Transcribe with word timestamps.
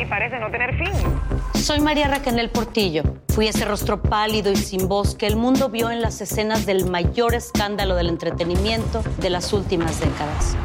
Y 0.00 0.06
parece 0.06 0.38
no 0.38 0.50
tener 0.50 0.76
fin. 0.76 0.92
Soy 1.54 1.80
María 1.80 2.08
Raquel 2.08 2.48
Portillo. 2.50 3.02
Fui 3.28 3.48
ese 3.48 3.64
rostro 3.64 4.02
pálido 4.02 4.50
y 4.50 4.56
sin 4.56 4.88
voz 4.88 5.14
que 5.14 5.26
el 5.26 5.36
mundo 5.36 5.68
vio 5.68 5.90
en 5.90 6.00
las 6.00 6.20
escenas 6.20 6.66
del 6.66 6.88
mayor 6.88 7.34
escándalo 7.34 7.94
del 7.94 8.08
entretenimiento 8.08 9.02
de 9.18 9.30
las 9.30 9.52
últimas 9.52 10.00
décadas. 10.00 10.56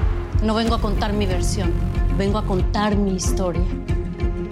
No 0.42 0.56
vengo 0.56 0.76
a 0.76 0.82
contar 0.82 1.14
mi 1.14 1.26
versión, 1.26 1.74
vengo 2.18 2.38
a 2.38 2.46
contar 2.46 2.96
mi 2.96 3.16
historia. 3.16 3.64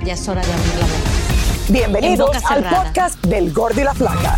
Ya 0.03 0.13
es 0.13 0.27
hora 0.27 0.41
de 0.41 0.51
abrir 0.51 0.75
la 0.75 0.85
boca. 0.85 1.67
En 1.67 1.73
Bienvenidos 1.73 2.27
boca 2.27 2.47
al 2.49 2.63
podcast 2.63 3.23
del 3.25 3.53
Gordo 3.53 3.79
y 3.79 3.83
la 3.85 3.93
Flaca. 3.93 4.37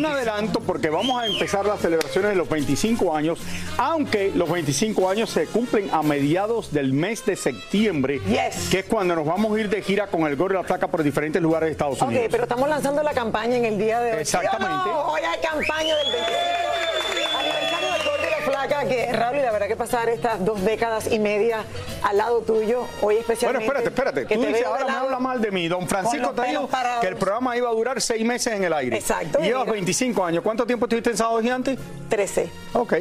Un 0.00 0.06
adelanto 0.06 0.60
porque 0.60 0.88
vamos 0.88 1.20
a 1.22 1.26
empezar 1.26 1.66
las 1.66 1.78
celebraciones 1.80 2.30
de 2.30 2.36
los 2.36 2.48
25 2.48 3.14
años, 3.14 3.38
aunque 3.76 4.32
los 4.34 4.48
25 4.50 5.10
años 5.10 5.28
se 5.28 5.44
cumplen 5.46 5.90
a 5.92 6.02
mediados 6.02 6.72
del 6.72 6.94
mes 6.94 7.26
de 7.26 7.36
septiembre, 7.36 8.18
Yes. 8.20 8.70
que 8.70 8.78
es 8.78 8.84
cuando 8.86 9.14
nos 9.14 9.26
vamos 9.26 9.54
a 9.54 9.60
ir 9.60 9.68
de 9.68 9.82
gira 9.82 10.06
con 10.06 10.22
el 10.22 10.36
Gordo 10.36 10.54
y 10.54 10.62
la 10.62 10.64
Flaca 10.64 10.88
por 10.88 11.02
diferentes 11.02 11.42
lugares 11.42 11.66
de 11.66 11.72
Estados 11.72 12.00
Ok, 12.00 12.08
Unidos. 12.08 12.28
pero 12.30 12.44
estamos 12.44 12.66
lanzando 12.70 13.02
la 13.02 13.12
campaña 13.12 13.56
en 13.58 13.66
el 13.66 13.76
día 13.78 14.00
de 14.00 14.14
hoy. 14.14 14.20
Exactamente. 14.22 14.72
¿Sí 14.84 14.88
o 14.88 14.92
no? 14.94 15.12
Hoy 15.12 15.20
hay 15.20 15.38
campaña 15.46 15.94
del 15.96 16.12
25 16.12 16.30
aniversario 16.40 16.92
del 16.94 16.99
Que 18.78 19.12
Raúl, 19.12 19.38
y 19.38 19.42
la 19.42 19.50
verdad 19.50 19.66
que 19.66 19.76
pasar 19.76 20.08
estas 20.08 20.44
dos 20.44 20.62
décadas 20.64 21.10
y 21.10 21.18
media 21.18 21.64
al 22.02 22.16
lado 22.16 22.40
tuyo, 22.42 22.82
hoy 22.82 22.86
Bueno, 23.02 23.20
especialmente. 23.20 23.64
espérate, 23.66 23.88
espérate. 23.88 24.26
que 24.26 24.34
Tú 24.36 24.40
te 24.42 24.46
dices, 24.48 24.64
ahora 24.64 24.84
me 24.86 24.92
habla 24.92 25.18
mal 25.18 25.40
de 25.40 25.50
mí. 25.50 25.66
Don 25.68 25.88
Francisco 25.88 26.30
te 26.30 26.46
dijo 26.46 26.68
que 27.00 27.08
el 27.08 27.16
programa 27.16 27.56
iba 27.56 27.68
a 27.68 27.72
durar 27.72 28.00
seis 28.00 28.24
meses 28.24 28.54
en 28.54 28.64
el 28.64 28.72
aire. 28.72 28.96
Exacto, 28.96 29.38
Y 29.40 29.44
llevas 29.46 29.62
mira. 29.64 29.72
25 29.72 30.24
años. 30.24 30.42
¿Cuánto 30.44 30.64
tiempo 30.66 30.86
estuviste 30.86 31.10
en 31.10 31.16
Sábado 31.16 31.40
Gigante? 31.40 31.76
13. 32.08 32.48
Ok. 32.74 32.94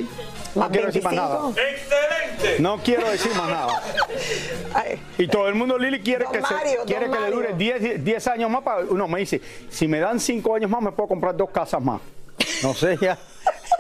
No 0.55 0.61
Más 0.61 0.69
quiero 0.71 0.87
decir 0.87 1.03
más 1.03 1.13
25. 1.13 1.53
nada. 1.53 2.59
No 2.59 2.77
quiero 2.83 3.09
decir 3.09 3.31
más 3.35 3.49
nada. 3.49 3.81
Y 5.17 5.27
todo 5.27 5.47
el 5.47 5.55
mundo, 5.55 5.77
Lili, 5.77 6.01
quiere 6.01 6.23
Don 6.25 6.33
que, 6.33 6.41
se- 6.41 6.77
quiere 6.85 7.05
que 7.09 7.19
le 7.19 7.31
dure 7.31 7.49
Mario. 7.51 7.77
10, 7.79 8.03
10 8.03 8.27
años 8.27 8.49
más. 8.49 8.63
Para, 8.63 8.81
uno 8.81 9.07
me 9.07 9.19
dice, 9.19 9.39
si 9.69 9.87
me 9.87 9.99
dan 9.99 10.19
5 10.19 10.55
años 10.55 10.69
más, 10.69 10.81
me 10.81 10.91
puedo 10.91 11.07
comprar 11.09 11.35
dos 11.37 11.49
casas 11.51 11.81
más. 11.81 12.01
No 12.63 12.73
sé 12.73 12.97
ya. 13.01 13.17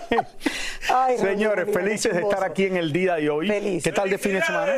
ay, 0.89 1.17
Señores, 1.17 1.67
felices 1.73 2.13
de 2.13 2.21
estar 2.21 2.43
aquí 2.43 2.65
en 2.65 2.77
el 2.77 2.91
día 2.91 3.15
de 3.15 3.29
hoy. 3.29 3.47
Feliz. 3.47 3.83
¿Qué 3.83 3.91
tal 3.91 4.09
de 4.09 4.17
fin 4.17 4.33
de 4.33 4.41
semana? 4.41 4.73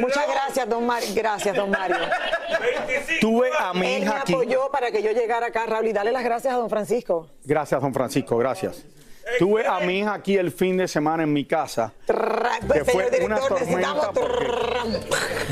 Muchas 0.00 0.26
gracias, 0.28 0.68
don 0.68 0.86
Mario. 0.86 1.08
Gracias, 1.14 1.56
don 1.56 1.70
Mario. 1.70 1.96
Tuve 3.20 3.50
a 3.58 3.72
mi 3.72 3.80
Él 3.80 3.82
me 3.82 3.98
hija 4.06 4.20
aquí. 4.20 4.32
apoyó 4.32 4.70
para 4.70 4.90
que 4.90 5.02
yo 5.02 5.12
llegara 5.12 5.46
acá, 5.46 5.66
Raúl, 5.66 5.86
y 5.86 5.92
dale 5.92 6.12
las 6.12 6.24
gracias 6.24 6.54
a 6.54 6.56
don 6.56 6.70
Francisco. 6.70 7.28
Gracias, 7.44 7.80
don 7.80 7.92
Francisco, 7.94 8.36
gracias. 8.38 8.84
Tuve 9.38 9.66
a 9.66 9.80
mi 9.80 10.00
hija 10.00 10.14
aquí 10.14 10.36
el 10.36 10.50
fin 10.50 10.76
de 10.76 10.86
semana 10.88 11.22
en 11.22 11.32
mi 11.32 11.44
casa. 11.44 11.92
Que 12.06 12.84
fue 12.84 13.08
Señor 13.10 13.24
una 13.26 13.38
tormenta. 13.38 14.12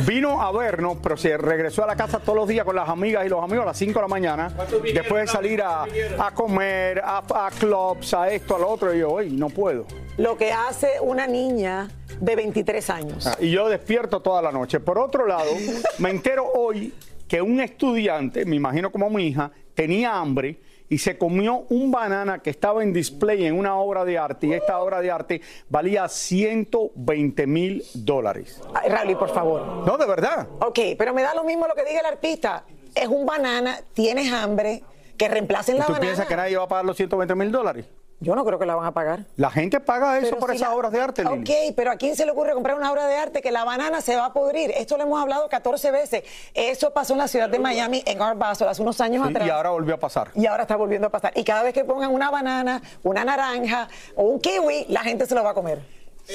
Vino 0.07 0.41
a 0.43 0.53
vernos, 0.53 0.99
pero 1.03 1.17
se 1.17 1.37
regresó 1.37 1.85
a 1.85 1.87
la 1.87 1.97
casa 1.97 2.19
todos 2.19 2.37
los 2.37 2.49
días 2.49 2.65
con 2.65 2.77
las 2.77 2.89
amigas 2.89 3.25
y 3.27 3.29
los 3.29 3.43
amigos 3.43 3.63
a 3.65 3.67
las 3.67 3.77
5 3.79 3.93
de 3.95 4.03
la 4.03 4.09
mañana. 4.09 4.53
Después 4.95 5.23
de 5.23 5.27
salir 5.29 5.63
a, 5.63 5.85
a 6.19 6.35
comer, 6.35 7.01
a, 7.05 7.19
a 7.47 7.51
clubs, 7.51 8.15
a 8.15 8.31
esto, 8.31 8.57
a 8.57 8.59
lo 8.59 8.69
otro. 8.69 8.95
Y 8.95 9.01
yo, 9.01 9.11
hoy 9.11 9.31
no 9.31 9.49
puedo. 9.49 9.87
Lo 10.17 10.37
que 10.37 10.53
hace 10.53 11.01
una 11.01 11.27
niña 11.27 11.89
de 12.21 12.37
23 12.37 12.91
años. 12.91 13.27
Ah, 13.27 13.37
Y 13.41 13.51
yo 13.51 13.69
despierto 13.69 14.21
toda 14.21 14.43
la 14.43 14.53
noche. 14.53 14.81
Por 14.81 14.99
otro 14.99 15.27
lado, 15.27 15.51
me 15.99 16.11
entero 16.11 16.47
hoy 16.55 16.93
que 17.27 17.41
un 17.41 17.61
estudiante, 17.61 18.45
me 18.45 18.57
imagino 18.57 18.91
como 18.91 19.09
mi 19.09 19.29
hija, 19.29 19.51
tenía 19.75 20.17
hambre 20.19 20.61
y 20.91 20.99
se 20.99 21.17
comió 21.17 21.65
un 21.71 21.91
banana 21.91 22.41
que 22.41 22.51
estaba 22.51 22.83
en 22.83 22.93
display 22.93 23.47
en 23.47 23.56
una 23.59 23.77
obra 23.77 24.05
de 24.05 24.19
arte 24.19 24.49
y 24.49 24.53
esta 24.53 24.78
obra 24.81 25.01
de 25.01 25.11
arte 25.11 25.41
valía 25.71 26.06
120 26.09 27.47
mil 27.47 27.83
dólares. 27.95 28.61
Raúl, 28.87 29.17
por 29.17 29.33
favor. 29.33 29.87
No, 29.87 29.97
de 29.97 30.06
verdad. 30.06 30.49
Ok, 30.61 30.81
pero 30.99 31.15
me 31.15 31.23
da 31.23 31.34
lo 31.34 31.45
mismo 31.45 31.67
lo 31.67 31.75
que 31.75 31.84
diga 31.84 32.01
el 32.01 32.06
artista. 32.06 32.65
Es 32.95 33.06
un 33.06 33.25
banana, 33.25 33.78
tienes 33.95 34.33
hambre, 34.33 34.83
que 35.17 35.28
reemplacen 35.28 35.78
la 35.78 35.87
¿Tú 35.87 35.93
banana. 35.93 36.06
piensas 36.06 36.27
que 36.27 36.37
nadie 36.37 36.56
va 36.56 36.65
a 36.65 36.69
pagar 36.69 36.84
los 36.84 36.97
120 36.97 37.34
mil 37.37 37.53
dólares? 37.53 37.87
Yo 38.23 38.35
no 38.37 38.45
creo 38.45 38.59
que 38.59 38.67
la 38.67 38.75
van 38.75 38.85
a 38.85 38.93
pagar. 38.93 39.25
La 39.37 39.51
gente 39.51 39.81
paga 39.81 40.19
eso 40.19 40.27
Pero 40.29 40.39
por 40.41 40.51
si 40.51 40.57
esas 40.57 40.69
la- 40.69 40.75
obras 40.75 40.93
de 40.93 41.01
arte, 41.01 41.25
Lili. 41.25 41.41
Ok, 41.43 41.75
pero 41.75 41.91
¿a 41.91 41.97
quién 41.97 42.15
se 42.17 42.27
le 42.27 42.33
ocurre 42.33 42.53
comprar 42.53 42.77
una 42.77 42.93
obra 42.93 43.07
de 43.07 43.17
arte 43.17 43.41
que 43.41 43.51
la 43.51 43.65
banana 43.65 44.03
se 44.03 44.15
va 44.15 44.27
a 44.27 44.33
pudrir? 44.34 44.71
Esto 44.77 44.99
lo 44.99 45.05
hemos 45.05 45.21
hablado 45.22 45.49
14 45.49 45.91
veces. 45.91 46.25
Eso 46.53 46.93
pasó 46.93 47.15
en 47.15 47.19
la 47.21 47.28
ciudad 47.28 47.49
de 47.49 47.59
Miami, 47.59 48.03
en 48.05 48.21
Art 48.21 48.37
Basel, 48.39 48.69
hace 48.69 48.83
unos 48.83 49.01
años 49.01 49.25
Sí, 49.27 49.31
atrás. 49.31 49.47
y 49.49 49.51
ahora 49.51 49.71
volvió 49.71 49.95
a 49.95 49.99
pasar. 49.99 50.31
Y 50.34 50.45
ahora 50.45 50.63
está 50.65 50.77
volviendo 50.77 51.07
a 51.07 51.11
pasar. 51.11 51.33
Y 51.34 51.45
cada 51.45 51.63
vez 51.63 51.72
que 51.72 51.83
pongan 51.84 52.13
una 52.13 52.31
banana, 52.31 52.83
una 53.03 53.25
naranja 53.25 53.89
o 54.15 54.25
un 54.25 54.39
kiwi, 54.39 54.84
la 54.91 55.01
gente 55.01 55.25
se 55.27 55.34
lo 55.34 55.43
va 55.43 55.51
a 55.51 55.55
comer. 55.55 55.81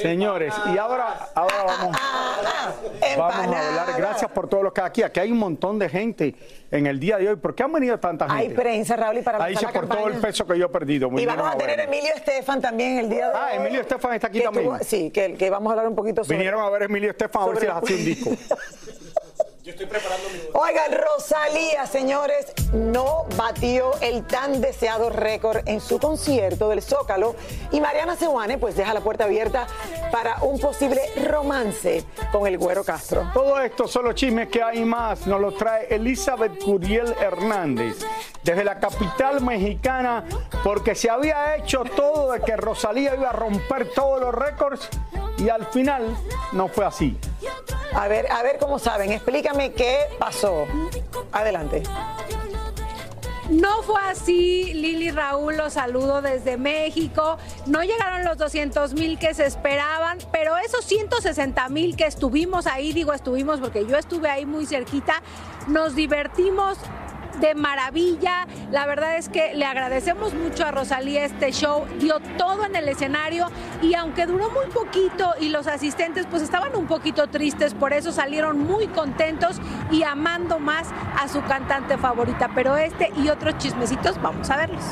Señores, 0.02 0.54
y 0.74 0.78
ahora, 0.78 1.28
ahora 1.34 1.62
vamos, 1.64 1.96
Ah, 2.00 2.36
ah, 2.42 3.14
vamos 3.16 3.56
a 3.56 3.68
hablar. 3.68 3.86
Gracias 3.96 4.30
por 4.30 4.48
todo 4.48 4.62
lo 4.62 4.72
que 4.72 4.80
aquí. 4.80 5.02
Aquí 5.02 5.20
hay 5.20 5.32
un 5.32 5.38
montón 5.38 5.78
de 5.78 5.88
gente 5.88 6.34
en 6.70 6.86
el 6.86 6.98
día 7.00 7.16
de 7.18 7.28
hoy. 7.30 7.36
¿Por 7.36 7.54
qué 7.54 7.62
han 7.62 7.72
venido 7.72 7.98
tanta 7.98 8.28
gente? 8.28 8.42
Hay 8.42 8.50
prensa, 8.50 8.96
Raúl, 8.96 9.18
y 9.18 9.22
para 9.22 9.42
Ahí 9.42 9.54
la 9.54 9.72
por 9.72 9.88
todo 9.88 10.08
el 10.08 10.14
peso 10.20 10.46
que 10.46 10.58
yo 10.58 10.66
he 10.66 10.68
perdido. 10.68 11.08
Y 11.18 11.26
vamos 11.26 11.48
a 11.48 11.56
tener 11.56 11.74
a 11.80 11.82
verme. 11.84 11.96
Emilio 11.98 12.14
Estefan 12.14 12.60
también 12.60 12.98
el 12.98 13.08
día 13.08 13.28
de 13.28 13.34
Ah, 13.36 13.48
hoy. 13.52 13.56
Emilio 13.58 13.80
Estefan 13.80 14.14
está 14.14 14.26
aquí 14.28 14.40
también. 14.42 14.66
estuvo- 14.66 14.84
sí, 14.84 15.10
que, 15.10 15.34
que 15.34 15.50
vamos 15.50 15.70
a 15.70 15.72
hablar 15.72 15.88
un 15.88 15.94
poquito 15.96 16.22
sobre... 16.24 16.36
Vinieron 16.36 16.62
a 16.62 16.70
ver 16.70 16.82
a 16.82 16.84
Emilio 16.86 17.10
Estefan 17.10 17.42
a 17.42 17.46
ver 17.46 17.58
si 17.58 17.66
les 17.66 17.74
hacía 17.74 17.96
un 17.96 18.04
disco. 18.04 18.30
Yo 19.66 19.72
estoy 19.72 19.86
preparando 19.86 20.28
mi... 20.28 20.38
Oigan, 20.52 20.92
Rosalía, 20.92 21.86
señores, 21.86 22.52
no 22.72 23.26
batió 23.36 24.00
el 24.00 24.24
tan 24.24 24.60
deseado 24.60 25.10
récord 25.10 25.66
en 25.66 25.80
su 25.80 25.98
concierto 25.98 26.68
del 26.68 26.82
Zócalo 26.82 27.34
y 27.72 27.80
Mariana 27.80 28.14
Sewane 28.14 28.58
pues 28.58 28.76
deja 28.76 28.94
la 28.94 29.00
puerta 29.00 29.24
abierta 29.24 29.66
para 30.12 30.36
un 30.42 30.60
posible 30.60 31.00
romance 31.28 32.04
con 32.30 32.46
el 32.46 32.58
Güero 32.58 32.84
Castro. 32.84 33.28
Todo 33.34 33.60
esto 33.60 33.88
son 33.88 34.04
los 34.04 34.14
chismes 34.14 34.50
que 34.50 34.62
hay 34.62 34.84
más. 34.84 35.26
Nos 35.26 35.40
lo 35.40 35.50
trae 35.50 35.92
Elizabeth 35.92 36.62
Curiel 36.62 37.12
Hernández 37.20 37.96
desde 38.44 38.62
la 38.62 38.78
capital 38.78 39.40
mexicana 39.40 40.24
porque 40.62 40.94
se 40.94 41.10
había 41.10 41.56
hecho 41.56 41.82
todo 41.96 42.30
de 42.30 42.40
que 42.40 42.56
Rosalía 42.56 43.16
iba 43.16 43.30
a 43.30 43.32
romper 43.32 43.92
todos 43.92 44.20
los 44.20 44.32
récords 44.32 44.88
y 45.38 45.48
al 45.48 45.66
final 45.66 46.16
no 46.52 46.68
fue 46.68 46.84
así. 46.84 47.16
A 47.94 48.08
ver, 48.08 48.30
a 48.30 48.42
ver 48.42 48.58
cómo 48.58 48.78
saben. 48.78 49.12
Explícame 49.12 49.72
qué 49.72 50.00
pasó. 50.18 50.66
Adelante. 51.32 51.82
No 53.50 53.82
fue 53.82 54.00
así, 54.02 54.74
Lili 54.74 55.12
Raúl, 55.12 55.56
los 55.56 55.74
saludo 55.74 56.20
desde 56.20 56.56
México. 56.56 57.38
No 57.66 57.82
llegaron 57.82 58.24
los 58.24 58.38
200 58.38 58.94
mil 58.94 59.20
que 59.20 59.34
se 59.34 59.46
esperaban, 59.46 60.18
pero 60.32 60.56
esos 60.56 60.84
160 60.84 61.68
mil 61.68 61.94
que 61.94 62.06
estuvimos 62.06 62.66
ahí, 62.66 62.92
digo 62.92 63.12
estuvimos 63.12 63.60
porque 63.60 63.86
yo 63.86 63.96
estuve 63.96 64.28
ahí 64.28 64.46
muy 64.46 64.66
cerquita, 64.66 65.22
nos 65.68 65.94
divertimos 65.94 66.76
de 67.40 67.54
maravilla. 67.54 68.46
La 68.70 68.86
verdad 68.86 69.16
es 69.16 69.28
que 69.28 69.54
le 69.54 69.64
agradecemos 69.64 70.34
mucho 70.34 70.64
a 70.64 70.70
Rosalía 70.70 71.24
este 71.24 71.52
show. 71.52 71.84
Dio 71.98 72.20
todo 72.36 72.64
en 72.64 72.76
el 72.76 72.88
escenario 72.88 73.48
y 73.82 73.94
aunque 73.94 74.26
duró 74.26 74.50
muy 74.50 74.66
poquito 74.66 75.34
y 75.40 75.48
los 75.48 75.66
asistentes 75.66 76.26
pues 76.30 76.42
estaban 76.42 76.74
un 76.76 76.86
poquito 76.86 77.26
tristes, 77.28 77.74
por 77.74 77.92
eso 77.92 78.12
salieron 78.12 78.58
muy 78.58 78.86
contentos 78.88 79.56
y 79.90 80.02
amando 80.02 80.58
más 80.58 80.88
a 81.20 81.28
su 81.28 81.42
cantante 81.42 81.98
favorita. 81.98 82.50
Pero 82.54 82.76
este 82.76 83.12
y 83.16 83.28
otros 83.28 83.58
chismecitos, 83.58 84.20
vamos 84.20 84.50
a 84.50 84.56
verlos. 84.56 84.84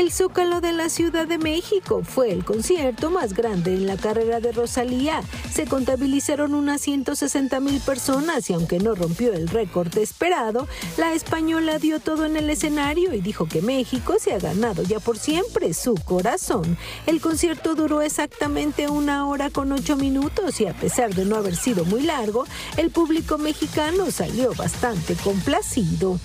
El 0.00 0.10
Zócalo 0.10 0.62
de 0.62 0.72
la 0.72 0.88
Ciudad 0.88 1.28
de 1.28 1.36
México 1.36 2.00
fue 2.02 2.32
el 2.32 2.42
concierto 2.42 3.10
más 3.10 3.34
grande 3.34 3.74
en 3.74 3.86
la 3.86 3.98
carrera 3.98 4.40
de 4.40 4.50
Rosalía. 4.50 5.20
Se 5.52 5.66
contabilizaron 5.66 6.54
unas 6.54 6.80
160 6.80 7.60
mil 7.60 7.82
personas 7.82 8.48
y 8.48 8.54
aunque 8.54 8.78
no 8.78 8.94
rompió 8.94 9.34
el 9.34 9.46
récord 9.46 9.94
esperado, 9.98 10.66
la 10.96 11.12
española 11.12 11.78
dio 11.78 12.00
todo 12.00 12.24
en 12.24 12.38
el 12.38 12.48
escenario 12.48 13.12
y 13.12 13.20
dijo 13.20 13.44
que 13.46 13.60
México 13.60 14.14
se 14.18 14.32
ha 14.32 14.38
ganado 14.38 14.84
ya 14.84 15.00
por 15.00 15.18
siempre 15.18 15.74
su 15.74 15.94
corazón. 15.96 16.78
El 17.06 17.20
concierto 17.20 17.74
duró 17.74 18.00
exactamente 18.00 18.88
una 18.88 19.26
hora 19.28 19.50
con 19.50 19.70
ocho 19.70 19.96
minutos 19.96 20.62
y 20.62 20.66
a 20.66 20.72
pesar 20.72 21.14
de 21.14 21.26
no 21.26 21.36
haber 21.36 21.56
sido 21.56 21.84
muy 21.84 22.00
largo, 22.00 22.46
el 22.78 22.90
público 22.90 23.36
mexicano 23.36 24.10
salió 24.10 24.54
bastante 24.54 25.14
complacido. 25.16 26.18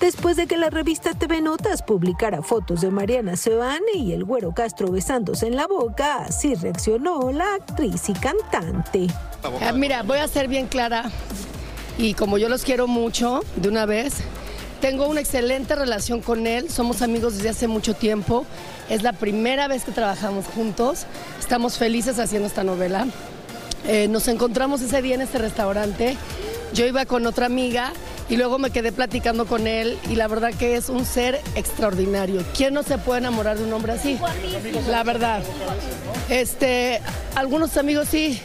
Después 0.00 0.36
de 0.36 0.46
que 0.46 0.56
la 0.56 0.70
revista 0.70 1.14
TV 1.14 1.40
Notas 1.40 1.82
publicara 1.82 2.42
fotos 2.42 2.80
de 2.80 2.90
Mariana 2.90 3.36
Seoane 3.36 3.92
y 3.94 4.12
el 4.12 4.24
güero 4.24 4.52
Castro 4.52 4.90
besándose 4.90 5.46
en 5.46 5.56
la 5.56 5.66
boca, 5.66 6.24
así 6.24 6.54
reaccionó 6.54 7.32
la 7.32 7.54
actriz 7.54 8.08
y 8.08 8.12
cantante. 8.12 9.06
Ah, 9.62 9.72
mira, 9.72 10.02
voy 10.02 10.18
a 10.18 10.28
ser 10.28 10.48
bien 10.48 10.66
clara. 10.66 11.10
Y 11.96 12.14
como 12.14 12.38
yo 12.38 12.48
los 12.48 12.64
quiero 12.64 12.86
mucho, 12.86 13.40
de 13.56 13.68
una 13.68 13.86
vez, 13.86 14.14
tengo 14.80 15.06
una 15.06 15.20
excelente 15.20 15.74
relación 15.74 16.20
con 16.20 16.46
él, 16.46 16.68
somos 16.70 17.00
amigos 17.00 17.36
desde 17.36 17.50
hace 17.50 17.68
mucho 17.68 17.94
tiempo, 17.94 18.44
es 18.90 19.02
la 19.02 19.12
primera 19.12 19.68
vez 19.68 19.84
que 19.84 19.92
trabajamos 19.92 20.44
juntos, 20.46 21.06
estamos 21.38 21.78
felices 21.78 22.18
haciendo 22.18 22.48
esta 22.48 22.64
novela. 22.64 23.06
Eh, 23.86 24.08
nos 24.08 24.28
encontramos 24.28 24.82
ese 24.82 25.00
día 25.00 25.14
en 25.14 25.22
este 25.22 25.38
restaurante, 25.38 26.16
yo 26.74 26.84
iba 26.84 27.06
con 27.06 27.26
otra 27.26 27.46
amiga 27.46 27.92
y 28.28 28.36
luego 28.36 28.58
me 28.58 28.70
quedé 28.70 28.92
platicando 28.92 29.46
con 29.46 29.66
él 29.66 29.98
y 30.10 30.16
la 30.16 30.28
verdad 30.28 30.52
que 30.54 30.76
es 30.76 30.88
un 30.88 31.04
ser 31.04 31.40
extraordinario. 31.54 32.42
¿Quién 32.56 32.74
no 32.74 32.82
se 32.82 32.98
puede 32.98 33.20
enamorar 33.20 33.58
de 33.58 33.64
un 33.64 33.72
hombre 33.72 33.92
así? 33.92 34.18
La 34.88 35.02
verdad. 35.04 35.42
Este, 36.28 37.00
algunos 37.34 37.76
amigos 37.76 38.08
sí. 38.10 38.40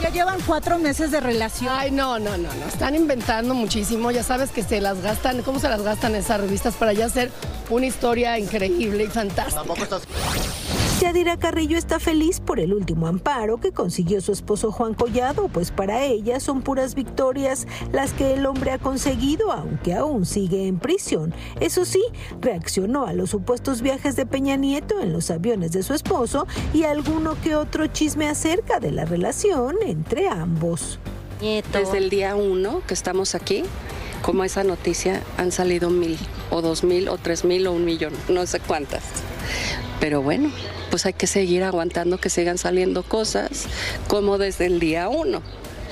Ya 0.00 0.10
llevan 0.10 0.40
cuatro 0.46 0.78
meses 0.78 1.10
de 1.10 1.20
relación. 1.20 1.74
Ay, 1.76 1.90
no, 1.90 2.18
no, 2.18 2.36
no, 2.36 2.48
no. 2.54 2.66
Están 2.66 2.94
inventando 2.94 3.54
muchísimo. 3.54 4.10
Ya 4.10 4.22
sabes 4.22 4.50
que 4.50 4.62
se 4.62 4.80
las 4.80 5.00
gastan. 5.02 5.42
¿Cómo 5.42 5.58
se 5.58 5.68
las 5.68 5.82
gastan 5.82 6.14
esas 6.14 6.40
revistas 6.40 6.74
para 6.74 6.92
ya 6.92 7.06
hacer 7.06 7.30
una 7.68 7.86
historia 7.86 8.38
increíble 8.38 9.04
y 9.04 9.08
fantástica? 9.08 9.62
Yadira 11.00 11.38
Carrillo 11.38 11.78
está 11.78 11.98
feliz 11.98 12.40
por 12.40 12.60
el 12.60 12.74
último 12.74 13.06
amparo 13.06 13.58
que 13.58 13.72
consiguió 13.72 14.20
su 14.20 14.32
esposo 14.32 14.70
Juan 14.70 14.92
Collado, 14.92 15.48
pues 15.48 15.70
para 15.70 16.04
ella 16.04 16.40
son 16.40 16.60
puras 16.60 16.94
victorias 16.94 17.66
las 17.90 18.12
que 18.12 18.34
el 18.34 18.44
hombre 18.44 18.72
ha 18.72 18.78
conseguido, 18.78 19.50
aunque 19.50 19.94
aún 19.94 20.26
sigue 20.26 20.66
en 20.66 20.78
prisión. 20.78 21.32
Eso 21.58 21.86
sí, 21.86 22.02
reaccionó 22.42 23.06
a 23.06 23.14
los 23.14 23.30
supuestos 23.30 23.80
viajes 23.80 24.14
de 24.14 24.26
Peña 24.26 24.56
Nieto 24.56 25.00
en 25.00 25.14
los 25.14 25.30
aviones 25.30 25.72
de 25.72 25.82
su 25.82 25.94
esposo 25.94 26.46
y 26.74 26.82
alguno 26.82 27.34
que 27.42 27.56
otro 27.56 27.86
chisme 27.86 28.28
acerca 28.28 28.78
de 28.78 28.92
la 28.92 29.06
relación 29.06 29.76
entre 29.86 30.28
ambos. 30.28 30.98
Desde 31.40 31.96
el 31.96 32.10
día 32.10 32.36
uno 32.36 32.82
que 32.86 32.92
estamos 32.92 33.34
aquí, 33.34 33.62
como 34.20 34.44
esa 34.44 34.64
noticia, 34.64 35.22
han 35.38 35.50
salido 35.50 35.88
mil 35.88 36.18
o 36.50 36.62
dos 36.62 36.84
mil 36.84 37.08
o 37.08 37.18
tres 37.18 37.44
mil 37.44 37.66
o 37.66 37.72
un 37.72 37.84
millón, 37.84 38.12
no 38.28 38.46
sé 38.46 38.60
cuántas. 38.60 39.02
Pero 40.00 40.22
bueno, 40.22 40.50
pues 40.90 41.06
hay 41.06 41.12
que 41.12 41.26
seguir 41.26 41.62
aguantando 41.62 42.18
que 42.18 42.30
sigan 42.30 42.58
saliendo 42.58 43.02
cosas 43.02 43.66
como 44.08 44.38
desde 44.38 44.66
el 44.66 44.80
día 44.80 45.08
uno. 45.08 45.42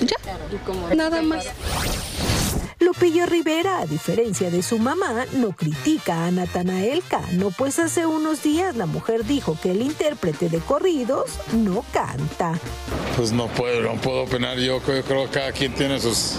Ya, 0.01 0.15
nada 0.95 1.21
más. 1.21 1.47
Lupillo 2.79 3.25
Rivera, 3.25 3.79
a 3.79 3.85
diferencia 3.85 4.49
de 4.49 4.63
su 4.63 4.79
mamá, 4.79 5.25
no 5.33 5.51
critica 5.51 6.25
a 6.25 6.31
Natanael 6.31 7.03
Cano, 7.05 7.51
pues 7.57 7.77
hace 7.77 8.05
unos 8.05 8.41
días 8.41 8.77
la 8.77 8.85
mujer 8.85 9.25
dijo 9.25 9.57
que 9.61 9.71
el 9.71 9.81
intérprete 9.81 10.47
de 10.47 10.59
corridos 10.59 11.25
no 11.51 11.83
canta. 11.91 12.57
Pues 13.17 13.33
no 13.33 13.47
puedo, 13.47 13.81
no 13.81 13.95
puedo 13.99 14.23
opinar 14.23 14.57
yo, 14.59 14.79
creo 14.79 15.03
que 15.03 15.29
cada 15.29 15.51
quien 15.51 15.73
tiene 15.73 15.99
sus 15.99 16.35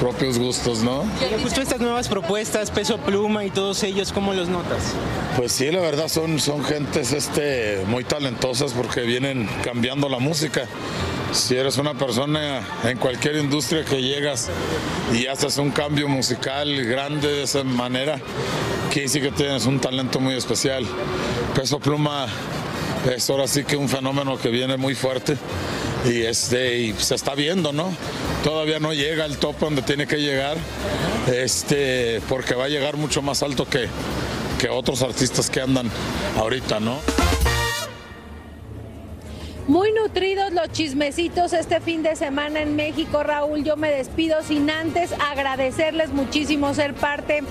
propios 0.00 0.38
gustos, 0.38 0.82
¿no? 0.82 1.04
Y 1.20 1.42
justo 1.42 1.60
estas 1.60 1.80
nuevas 1.80 2.08
propuestas, 2.08 2.70
Peso 2.70 2.98
Pluma 2.98 3.44
y 3.44 3.50
todos 3.50 3.82
ellos, 3.82 4.12
¿cómo 4.12 4.32
los 4.34 4.48
notas? 4.48 4.94
Pues 5.36 5.52
sí, 5.52 5.70
la 5.70 5.80
verdad 5.80 6.08
son, 6.08 6.38
son 6.38 6.64
gentes 6.64 7.12
este, 7.12 7.82
muy 7.86 8.04
talentosas 8.04 8.72
porque 8.72 9.02
vienen 9.02 9.48
cambiando 9.62 10.08
la 10.08 10.18
música. 10.18 10.66
Si 11.32 11.56
eres 11.56 11.76
una 11.78 11.94
persona 11.94 12.62
en 12.84 12.98
cualquier 12.98 13.36
industria 13.36 13.84
que 13.84 14.00
llegas 14.00 14.48
y 15.12 15.26
haces 15.26 15.58
un 15.58 15.70
cambio 15.70 16.08
musical 16.08 16.84
grande 16.84 17.28
de 17.28 17.42
esa 17.42 17.64
manera, 17.64 18.20
que 18.92 19.08
sí 19.08 19.20
que 19.20 19.30
tienes 19.30 19.66
un 19.66 19.80
talento 19.80 20.20
muy 20.20 20.34
especial. 20.34 20.86
Peso 21.54 21.78
Pluma 21.78 22.28
es 23.14 23.28
ahora 23.28 23.46
sí 23.46 23.64
que 23.64 23.76
un 23.76 23.88
fenómeno 23.88 24.38
que 24.38 24.48
viene 24.48 24.76
muy 24.76 24.94
fuerte 24.94 25.36
y, 26.04 26.22
este, 26.22 26.78
y 26.78 26.92
se 26.94 27.14
está 27.14 27.34
viendo, 27.34 27.72
¿no? 27.72 27.92
Todavía 28.46 28.78
no 28.78 28.92
llega 28.92 29.24
al 29.24 29.38
top 29.38 29.58
donde 29.58 29.82
tiene 29.82 30.06
que 30.06 30.18
llegar, 30.18 30.56
este, 31.26 32.20
porque 32.28 32.54
va 32.54 32.66
a 32.66 32.68
llegar 32.68 32.96
mucho 32.96 33.20
más 33.20 33.42
alto 33.42 33.68
que, 33.68 33.88
que 34.60 34.68
otros 34.68 35.02
artistas 35.02 35.50
que 35.50 35.60
andan 35.60 35.90
ahorita, 36.38 36.78
¿no? 36.78 37.00
Muy 39.66 39.90
nutridos 39.90 40.52
los 40.52 40.70
chismecitos 40.70 41.52
este 41.54 41.80
fin 41.80 42.04
de 42.04 42.14
semana 42.14 42.62
en 42.62 42.76
México, 42.76 43.24
Raúl. 43.24 43.64
Yo 43.64 43.76
me 43.76 43.90
despido 43.90 44.40
sin 44.44 44.70
antes 44.70 45.10
agradecerles 45.28 46.10
muchísimo 46.10 46.72
ser 46.72 46.94
parte 46.94 47.42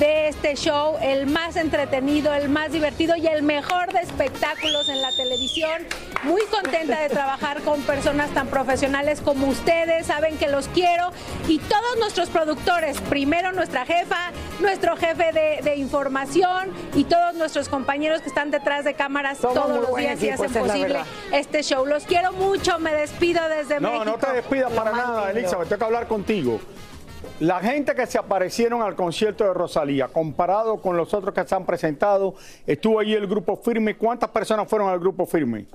de 0.00 0.28
este 0.28 0.56
show, 0.56 0.96
el 1.02 1.26
más 1.26 1.56
entretenido, 1.56 2.32
el 2.32 2.48
más 2.48 2.72
divertido 2.72 3.16
y 3.16 3.26
el 3.26 3.42
mejor 3.42 3.92
de 3.92 4.00
espectáculos 4.00 4.88
en 4.88 5.02
la 5.02 5.12
televisión. 5.12 5.86
Muy 6.22 6.40
contenta 6.46 7.00
de 7.00 7.10
trabajar 7.10 7.60
con 7.62 7.82
personas 7.82 8.30
tan 8.30 8.48
profesionales 8.48 9.20
como 9.20 9.46
ustedes, 9.46 10.06
saben 10.06 10.38
que 10.38 10.48
los 10.48 10.68
quiero 10.68 11.12
y 11.48 11.58
todos 11.58 11.98
nuestros 11.98 12.30
productores, 12.30 12.98
primero 13.02 13.52
nuestra 13.52 13.84
jefa, 13.84 14.32
nuestro 14.60 14.96
jefe 14.96 15.32
de, 15.62 15.76
información 15.76 16.72
y 16.94 17.04
todos 17.04 17.34
nuestros 17.34 17.68
compañeros 17.68 18.22
que 18.22 18.28
están 18.28 18.50
detrás 18.50 18.84
de 18.84 18.94
cámaras 18.94 19.38
todos 19.38 19.68
los 19.68 19.96
días 19.96 20.22
y 20.22 20.30
hacen 20.30 20.52
posible 20.52 21.00
este 21.32 21.62
show. 21.62 21.84
Los 21.84 22.04
quiero 22.04 22.32
mucho, 22.32 22.78
me 22.78 22.92
despido 22.92 23.46
desde 23.48 23.80
México. 23.80 24.04
No, 24.04 24.12
no 24.12 24.18
te 24.18 24.32
despidas 24.32 24.72
para 24.72 24.92
nada, 24.92 25.30
Elizabeth, 25.30 25.68
tengo 25.68 25.78
que 25.78 25.84
hablar 25.84 26.08
contigo. 26.08 26.58
La 27.38 27.60
gente 27.60 27.94
que 27.94 28.06
se 28.06 28.18
aparecieron 28.18 28.82
al 28.82 28.94
concierto 28.94 29.44
de 29.44 29.54
Rosalía, 29.54 30.08
comparado 30.08 30.76
con 30.78 30.96
los 30.96 31.14
otros 31.14 31.34
que 31.34 31.46
se 31.46 31.54
han 31.54 31.64
presentado, 31.64 32.34
estuvo 32.66 33.00
allí 33.00 33.14
el 33.14 33.26
grupo 33.26 33.56
firme. 33.56 33.96
¿Cuántas 33.96 34.30
personas 34.30 34.68
fueron 34.68 34.88
al 34.88 34.98
grupo 34.98 35.26
firme? 35.26 35.66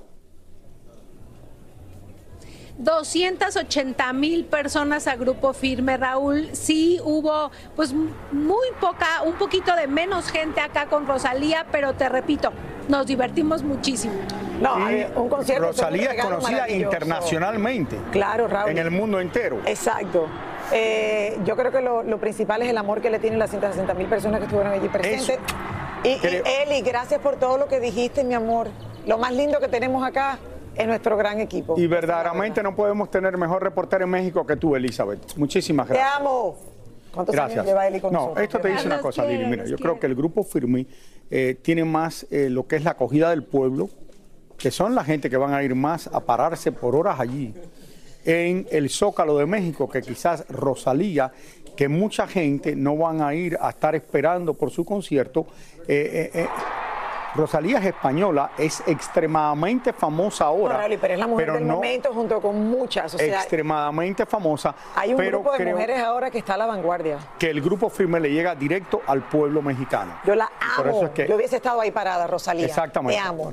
280 2.78 4.12
mil 4.12 4.44
personas 4.44 5.06
a 5.06 5.16
grupo 5.16 5.52
firme, 5.52 5.96
Raúl. 5.96 6.50
Sí 6.52 7.00
hubo 7.02 7.50
pues 7.74 7.94
muy 7.94 8.66
poca, 8.80 9.22
un 9.24 9.34
poquito 9.34 9.74
de 9.74 9.86
menos 9.86 10.30
gente 10.30 10.60
acá 10.60 10.86
con 10.86 11.06
Rosalía, 11.06 11.66
pero 11.72 11.94
te 11.94 12.08
repito, 12.08 12.52
nos 12.88 13.06
divertimos 13.06 13.62
muchísimo. 13.62 14.14
No, 14.60 14.90
Y 14.90 15.06
un 15.16 15.28
concierto. 15.28 15.66
Rosalía 15.68 16.12
es 16.12 16.22
conocida 16.22 16.68
internacionalmente. 16.68 17.96
Claro, 18.10 18.48
Raúl. 18.48 18.70
En 18.70 18.78
el 18.78 18.90
mundo 18.90 19.20
entero. 19.20 19.60
Exacto. 19.66 20.28
Eh, 20.72 21.38
yo 21.44 21.56
creo 21.56 21.70
que 21.70 21.80
lo, 21.80 22.02
lo 22.02 22.18
principal 22.18 22.62
es 22.62 22.68
el 22.68 22.78
amor 22.78 23.00
que 23.00 23.10
le 23.10 23.18
tienen 23.18 23.38
las 23.38 23.50
160 23.50 23.94
mil 23.94 24.06
personas 24.06 24.38
que 24.40 24.44
estuvieron 24.46 24.72
allí 24.72 24.88
presentes. 24.88 25.38
Y, 26.04 26.08
y, 26.08 26.42
Eli, 26.62 26.82
gracias 26.82 27.20
por 27.20 27.36
todo 27.36 27.58
lo 27.58 27.68
que 27.68 27.80
dijiste, 27.80 28.24
mi 28.24 28.34
amor. 28.34 28.68
Lo 29.06 29.18
más 29.18 29.32
lindo 29.32 29.60
que 29.60 29.68
tenemos 29.68 30.06
acá 30.06 30.38
es 30.74 30.86
nuestro 30.86 31.16
gran 31.16 31.40
equipo. 31.40 31.78
Y 31.78 31.86
verdaderamente 31.86 32.62
no 32.62 32.74
podemos 32.74 33.10
tener 33.10 33.36
mejor 33.36 33.62
reportero 33.62 34.04
en 34.04 34.10
México 34.10 34.46
que 34.46 34.56
tú, 34.56 34.76
Elizabeth. 34.76 35.36
Muchísimas 35.36 35.88
Te 35.88 35.94
gracias. 35.94 36.20
amo. 36.20 36.56
¿Cuántos 37.12 37.34
Gracias. 37.34 37.60
años 37.60 37.66
lleva 37.66 37.88
Eli 37.88 37.98
con 37.98 38.12
no, 38.12 38.20
nosotros? 38.20 38.44
esto 38.44 38.58
te 38.58 38.68
dice 38.68 38.86
una 38.86 39.00
cosa, 39.00 39.22
quiero, 39.22 39.38
Lili. 39.38 39.50
Mira, 39.50 39.64
yo 39.64 39.78
creo 39.78 39.98
que 39.98 40.06
el 40.06 40.14
grupo 40.14 40.44
Firmi 40.44 40.86
eh, 41.30 41.56
tiene 41.62 41.82
más 41.82 42.26
eh, 42.30 42.50
lo 42.50 42.66
que 42.66 42.76
es 42.76 42.84
la 42.84 42.90
acogida 42.90 43.30
del 43.30 43.42
pueblo, 43.42 43.88
que 44.58 44.70
son 44.70 44.94
la 44.94 45.02
gente 45.02 45.30
que 45.30 45.38
van 45.38 45.54
a 45.54 45.62
ir 45.62 45.74
más 45.74 46.08
a 46.08 46.20
pararse 46.20 46.72
por 46.72 46.94
horas 46.94 47.18
allí 47.18 47.54
en 48.26 48.66
el 48.70 48.90
Zócalo 48.90 49.38
de 49.38 49.46
México, 49.46 49.88
que 49.88 50.02
quizás 50.02 50.44
Rosalía, 50.48 51.32
que 51.76 51.88
mucha 51.88 52.26
gente 52.26 52.74
no 52.74 52.96
van 52.96 53.22
a 53.22 53.34
ir 53.34 53.56
a 53.60 53.70
estar 53.70 53.94
esperando 53.94 54.54
por 54.54 54.70
su 54.70 54.84
concierto. 54.84 55.46
Eh, 55.86 56.30
eh, 56.34 56.40
eh, 56.42 56.48
Rosalía 57.36 57.78
es 57.78 57.84
española, 57.84 58.52
es 58.56 58.82
extremadamente 58.86 59.92
famosa 59.92 60.46
ahora. 60.46 60.78
Raúl, 60.78 60.96
pero 60.98 61.12
es 61.12 61.20
la 61.20 61.26
mujer 61.26 61.46
pero 61.46 61.58
del 61.58 61.66
no 61.68 61.74
momento 61.74 62.12
junto 62.14 62.40
con 62.40 62.68
muchas. 62.70 63.14
O 63.14 63.18
sea, 63.18 63.26
extremadamente 63.40 64.24
famosa. 64.24 64.74
hay 64.94 65.10
un 65.10 65.18
pero 65.18 65.40
grupo 65.40 65.52
de 65.52 65.58
creo 65.58 65.74
mujeres 65.74 66.00
ahora 66.02 66.30
que 66.30 66.38
está 66.38 66.54
a 66.54 66.56
la 66.56 66.66
vanguardia. 66.66 67.18
que 67.38 67.50
el 67.50 67.60
grupo 67.60 67.90
firme 67.90 68.20
le 68.20 68.30
llega 68.32 68.54
directo 68.54 69.02
al 69.06 69.22
pueblo 69.28 69.60
mexicano. 69.60 70.14
Yo 70.24 70.34
la 70.34 70.50
Por 70.76 70.88
amo. 70.88 70.96
eso 70.96 71.06
es 71.06 71.10
que- 71.12 71.28
Yo 71.28 71.36
hubiese 71.36 71.56
estado 71.56 71.80
ahí 71.82 71.90
parada, 71.90 72.26
Rosalía. 72.26 72.64
Exactamente. 72.64 73.20
Te 73.20 73.28
amo. 73.28 73.52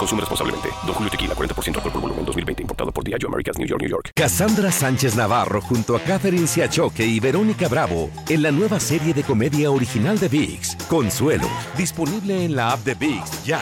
Consume 0.00 0.22
responsablemente. 0.22 0.70
Don 0.86 0.94
Julio 0.94 1.10
Tequila, 1.10 1.34
40% 1.34 1.76
alcohol 1.76 1.92
por 1.92 2.00
volumen, 2.00 2.24
2020. 2.24 2.62
Importado 2.62 2.90
por 2.90 3.04
Diageo 3.04 3.28
Americas, 3.28 3.58
New 3.58 3.68
York, 3.68 3.82
New 3.82 3.90
York. 3.90 4.10
Cassandra 4.14 4.72
Sánchez 4.72 5.14
Navarro 5.14 5.60
junto 5.60 5.94
a 5.94 6.00
Catherine 6.00 6.46
Siachoque 6.46 7.04
y 7.04 7.20
Verónica 7.20 7.68
Bravo 7.68 8.08
en 8.30 8.42
la 8.42 8.50
nueva 8.50 8.80
serie 8.80 9.12
de 9.12 9.22
comedia 9.22 9.70
original 9.70 10.18
de 10.18 10.28
VIX, 10.28 10.76
Consuelo, 10.88 11.46
disponible 11.76 12.46
en 12.46 12.56
la 12.56 12.72
app 12.72 12.80
de 12.80 12.94
VIX 12.94 13.44
ya. 13.44 13.60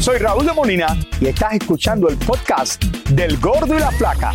Soy 0.00 0.18
Raúl 0.18 0.44
de 0.44 0.52
Molina 0.52 0.88
y 1.18 1.28
estás 1.28 1.54
escuchando 1.54 2.10
el 2.10 2.18
podcast 2.18 2.84
del 3.08 3.38
Gordo 3.38 3.74
y 3.74 3.78
la 3.78 3.90
Flaca. 3.90 4.32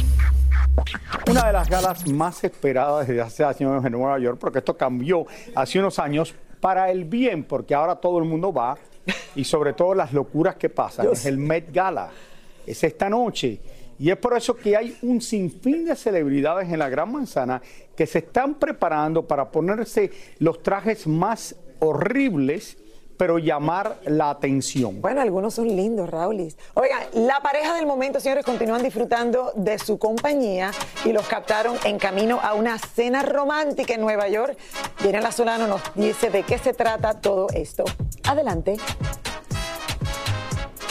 Una 1.30 1.46
de 1.46 1.54
las 1.54 1.70
galas 1.70 2.08
más 2.08 2.44
esperadas 2.44 3.08
desde 3.08 3.22
hace 3.22 3.44
años 3.44 3.86
en 3.86 3.92
Nueva 3.92 4.18
York, 4.18 4.40
porque 4.40 4.60
esto 4.60 4.76
cambió 4.76 5.28
hace 5.56 5.78
unos 5.78 6.00
años 6.00 6.34
para 6.60 6.90
el 6.90 7.06
bien, 7.06 7.44
porque 7.44 7.76
ahora 7.76 7.98
todo 7.98 8.18
el 8.18 8.26
mundo 8.26 8.52
va 8.52 8.78
y 9.36 9.44
sobre 9.44 9.74
todo 9.74 9.94
las 9.94 10.14
locuras 10.14 10.56
que 10.56 10.70
pasan. 10.70 11.08
Es 11.12 11.26
el 11.26 11.38
Met 11.38 11.72
Gala, 11.74 12.10
es 12.66 12.84
esta 12.84 13.10
noche. 13.10 13.60
Y 14.00 14.10
es 14.10 14.18
por 14.18 14.36
eso 14.38 14.56
que 14.56 14.78
hay 14.78 14.98
un 15.02 15.20
sinfín 15.20 15.86
de 15.86 15.96
celebridades 15.96 16.72
en 16.72 16.80
la 16.80 16.88
Gran 16.88 17.12
Manzana 17.12 17.62
que 17.96 18.08
se 18.08 18.20
están 18.20 18.56
preparando 18.56 19.28
para 19.28 19.52
ponerse 19.52 20.10
los 20.40 20.64
trajes 20.64 21.06
más 21.06 21.56
horribles, 21.80 22.78
pero 23.20 23.38
llamar 23.38 24.00
la 24.06 24.30
atención. 24.30 25.02
Bueno, 25.02 25.20
algunos 25.20 25.54
son 25.54 25.68
lindos, 25.68 26.10
Raulis. 26.10 26.58
Oigan, 26.74 27.04
la 27.16 27.42
pareja 27.42 27.76
del 27.76 27.86
momento, 27.86 28.22
señores, 28.22 28.46
continúan 28.46 28.82
disfrutando 28.82 29.52
de 29.58 29.78
su 29.78 30.00
compañía 30.00 30.72
y 31.04 31.12
los 31.12 31.28
captaron 31.28 31.76
en 31.84 32.00
camino 32.00 32.40
a 32.42 32.54
una 32.54 32.80
cena 32.80 33.22
romántica 33.22 33.94
en 33.94 34.00
Nueva 34.00 34.30
York. 34.30 34.58
Viene 35.04 35.20
Solano 35.34 35.68
nos 35.68 35.82
dice 35.96 36.30
de 36.30 36.44
qué 36.44 36.58
se 36.58 36.74
trata 36.74 37.20
todo 37.20 37.48
esto. 37.54 37.84
Adelante. 38.24 38.78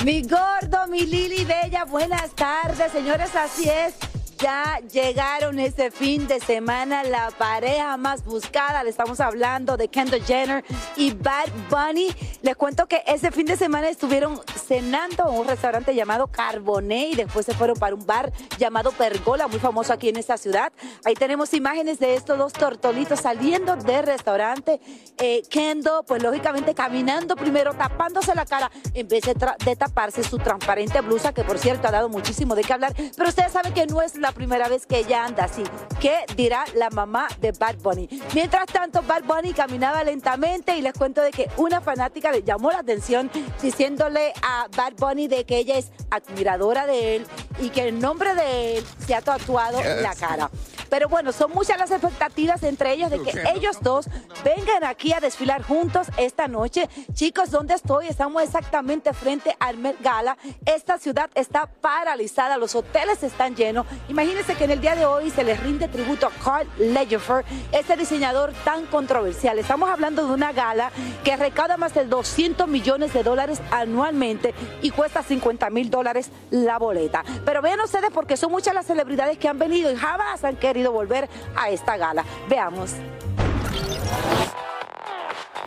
Mi 0.04 0.20
gordo, 0.22 0.86
mi 0.90 1.06
Lili 1.06 1.46
Bella, 1.46 1.86
buenas 1.86 2.30
tardes, 2.32 2.92
señores, 2.92 3.34
así 3.34 3.70
es. 3.70 3.94
Ya 4.40 4.80
llegaron 4.92 5.58
este 5.58 5.90
fin 5.90 6.28
de 6.28 6.38
semana 6.38 7.02
la 7.02 7.32
pareja 7.36 7.96
más 7.96 8.24
buscada. 8.24 8.84
Le 8.84 8.90
estamos 8.90 9.18
hablando 9.18 9.76
de 9.76 9.88
Kendall 9.88 10.22
Jenner 10.22 10.64
y 10.96 11.10
Bad 11.12 11.48
Bunny. 11.68 12.14
Les 12.42 12.54
cuento 12.54 12.86
que 12.86 13.02
ese 13.06 13.32
fin 13.32 13.46
de 13.46 13.56
semana 13.56 13.88
estuvieron 13.88 14.40
cenando 14.54 15.28
en 15.28 15.40
un 15.40 15.48
restaurante 15.48 15.92
llamado 15.92 16.28
Carboné 16.28 17.08
y 17.08 17.14
después 17.16 17.46
se 17.46 17.54
fueron 17.54 17.76
para 17.78 17.96
un 17.96 18.06
bar 18.06 18.32
llamado 18.58 18.92
Pergola, 18.92 19.48
muy 19.48 19.58
famoso 19.58 19.92
aquí 19.92 20.08
en 20.08 20.16
esta 20.16 20.36
ciudad. 20.36 20.72
Ahí 21.04 21.14
tenemos 21.14 21.52
imágenes 21.52 21.98
de 21.98 22.14
estos 22.14 22.38
dos 22.38 22.52
tortolitos 22.52 23.18
saliendo 23.20 23.74
del 23.74 24.06
restaurante. 24.06 24.80
Eh, 25.18 25.42
Kendall, 25.50 26.04
pues 26.06 26.22
lógicamente 26.22 26.76
caminando 26.76 27.34
primero, 27.34 27.74
tapándose 27.74 28.36
la 28.36 28.46
cara 28.46 28.70
en 28.94 29.08
vez 29.08 29.24
de, 29.24 29.34
taparse 29.74 30.22
su 30.22 30.38
transparente 30.38 31.00
blusa, 31.00 31.32
que 31.32 31.42
por 31.42 31.58
cierto 31.58 31.88
ha 31.88 31.90
dado 31.90 32.08
muchísimo 32.08 32.54
de 32.54 32.62
qué 32.62 32.72
hablar. 32.72 32.94
Pero 32.94 33.28
ustedes 33.28 33.50
saben 33.50 33.72
que 33.74 33.86
no 33.86 34.00
es 34.00 34.14
la 34.14 34.27
primera 34.32 34.68
vez 34.68 34.86
que 34.86 34.98
ella 34.98 35.24
anda 35.24 35.44
así. 35.44 35.62
¿Qué 36.00 36.24
dirá 36.36 36.64
la 36.74 36.90
mamá 36.90 37.28
de 37.40 37.52
Bad 37.52 37.76
Bunny? 37.82 38.08
Mientras 38.34 38.66
tanto, 38.66 39.02
Bad 39.02 39.24
Bunny 39.24 39.52
caminaba 39.52 40.02
lentamente 40.04 40.76
y 40.76 40.82
les 40.82 40.92
cuento 40.92 41.22
de 41.22 41.30
que 41.30 41.48
una 41.56 41.80
fanática 41.80 42.30
le 42.32 42.42
llamó 42.42 42.70
la 42.70 42.78
atención 42.78 43.30
diciéndole 43.62 44.32
a 44.42 44.66
Bad 44.76 44.94
Bunny 44.98 45.28
de 45.28 45.44
que 45.44 45.58
ella 45.58 45.76
es 45.78 45.90
admiradora 46.10 46.86
de 46.86 47.16
él 47.16 47.26
y 47.60 47.70
que 47.70 47.88
el 47.88 47.98
nombre 47.98 48.34
de 48.34 48.78
él 48.78 48.84
se 49.06 49.14
ha 49.14 49.22
tatuado 49.22 49.80
en 49.80 50.02
la 50.02 50.14
cara. 50.14 50.50
Pero 50.88 51.08
bueno, 51.08 51.32
son 51.32 51.52
muchas 51.52 51.78
las 51.78 51.90
expectativas 51.90 52.62
entre 52.62 52.92
ellos 52.92 53.10
de 53.10 53.22
que 53.22 53.32
ellos 53.54 53.78
dos 53.82 54.08
vengan 54.44 54.84
aquí 54.84 55.12
a 55.12 55.20
desfilar 55.20 55.62
juntos 55.62 56.08
esta 56.16 56.48
noche. 56.48 56.88
Chicos, 57.12 57.50
¿dónde 57.50 57.74
estoy? 57.74 58.06
Estamos 58.06 58.42
exactamente 58.42 59.12
frente 59.12 59.56
al 59.60 59.76
Met 59.76 60.00
Gala. 60.00 60.36
Esta 60.64 60.98
ciudad 60.98 61.30
está 61.34 61.66
paralizada, 61.66 62.56
los 62.56 62.74
hoteles 62.74 63.22
están 63.22 63.54
llenos. 63.54 63.86
Imagínense 64.08 64.54
que 64.54 64.64
en 64.64 64.70
el 64.70 64.80
día 64.80 64.94
de 64.94 65.06
hoy 65.06 65.30
se 65.30 65.44
les 65.44 65.60
rinde 65.62 65.88
tributo 65.88 66.26
a 66.26 66.30
Carl 66.42 66.68
Lagerfeld, 66.78 67.44
este 67.72 67.96
diseñador 67.96 68.52
tan 68.64 68.86
controversial. 68.86 69.58
Estamos 69.58 69.90
hablando 69.90 70.26
de 70.26 70.32
una 70.32 70.52
gala 70.52 70.90
que 71.24 71.36
recauda 71.36 71.76
más 71.76 71.94
de 71.94 72.04
200 72.04 72.66
millones 72.68 73.12
de 73.12 73.22
dólares 73.22 73.60
anualmente 73.70 74.54
y 74.82 74.90
cuesta 74.90 75.22
50 75.22 75.70
mil 75.70 75.90
dólares 75.90 76.30
la 76.50 76.78
boleta. 76.78 77.24
Pero 77.44 77.62
vean 77.62 77.80
ustedes 77.80 78.10
porque 78.12 78.36
son 78.36 78.52
muchas 78.52 78.74
las 78.74 78.86
celebridades 78.86 79.38
que 79.38 79.48
han 79.48 79.58
venido 79.58 79.90
y 79.90 79.96
jamás 79.96 80.44
han 80.44 80.56
querido 80.56 80.77
volver 80.86 81.28
a 81.56 81.70
esta 81.70 81.96
gala. 81.96 82.24
Veamos. 82.48 82.92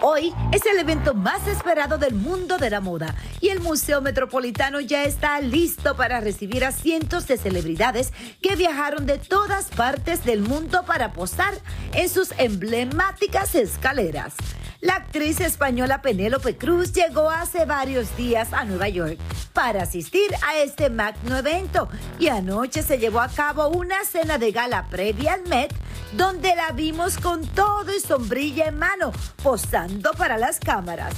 Hoy 0.03 0.33
es 0.51 0.65
el 0.65 0.79
evento 0.79 1.13
más 1.13 1.47
esperado 1.47 1.99
del 1.99 2.15
mundo 2.15 2.57
de 2.57 2.71
la 2.71 2.81
moda 2.81 3.13
y 3.39 3.49
el 3.49 3.59
Museo 3.59 4.01
Metropolitano 4.01 4.79
ya 4.79 5.03
está 5.03 5.39
listo 5.41 5.95
para 5.95 6.19
recibir 6.19 6.65
a 6.65 6.71
cientos 6.71 7.27
de 7.27 7.37
celebridades 7.37 8.11
que 8.41 8.55
viajaron 8.55 9.05
de 9.05 9.19
todas 9.19 9.65
partes 9.65 10.25
del 10.25 10.41
mundo 10.41 10.85
para 10.87 11.13
posar 11.13 11.53
en 11.93 12.09
sus 12.09 12.33
emblemáticas 12.39 13.53
escaleras. 13.53 14.33
La 14.81 14.95
actriz 14.95 15.39
española 15.41 16.01
Penélope 16.01 16.57
Cruz 16.57 16.91
llegó 16.91 17.29
hace 17.29 17.65
varios 17.65 18.17
días 18.17 18.51
a 18.51 18.65
Nueva 18.65 18.89
York 18.89 19.19
para 19.53 19.83
asistir 19.83 20.31
a 20.43 20.57
este 20.57 20.89
magno 20.89 21.37
evento 21.37 21.87
y 22.17 22.29
anoche 22.29 22.81
se 22.81 22.97
llevó 22.97 23.19
a 23.19 23.27
cabo 23.27 23.67
una 23.67 24.03
cena 24.05 24.39
de 24.39 24.51
gala 24.51 24.87
previa 24.89 25.33
al 25.33 25.47
Met 25.47 25.71
donde 26.13 26.55
la 26.55 26.71
vimos 26.71 27.17
con 27.17 27.45
todo 27.45 27.95
y 27.95 27.99
sombrilla 27.99 28.69
en 28.69 28.79
mano 28.79 29.11
posando 29.43 30.13
para 30.13 30.39
las 30.39 30.59
cámaras. 30.59 31.13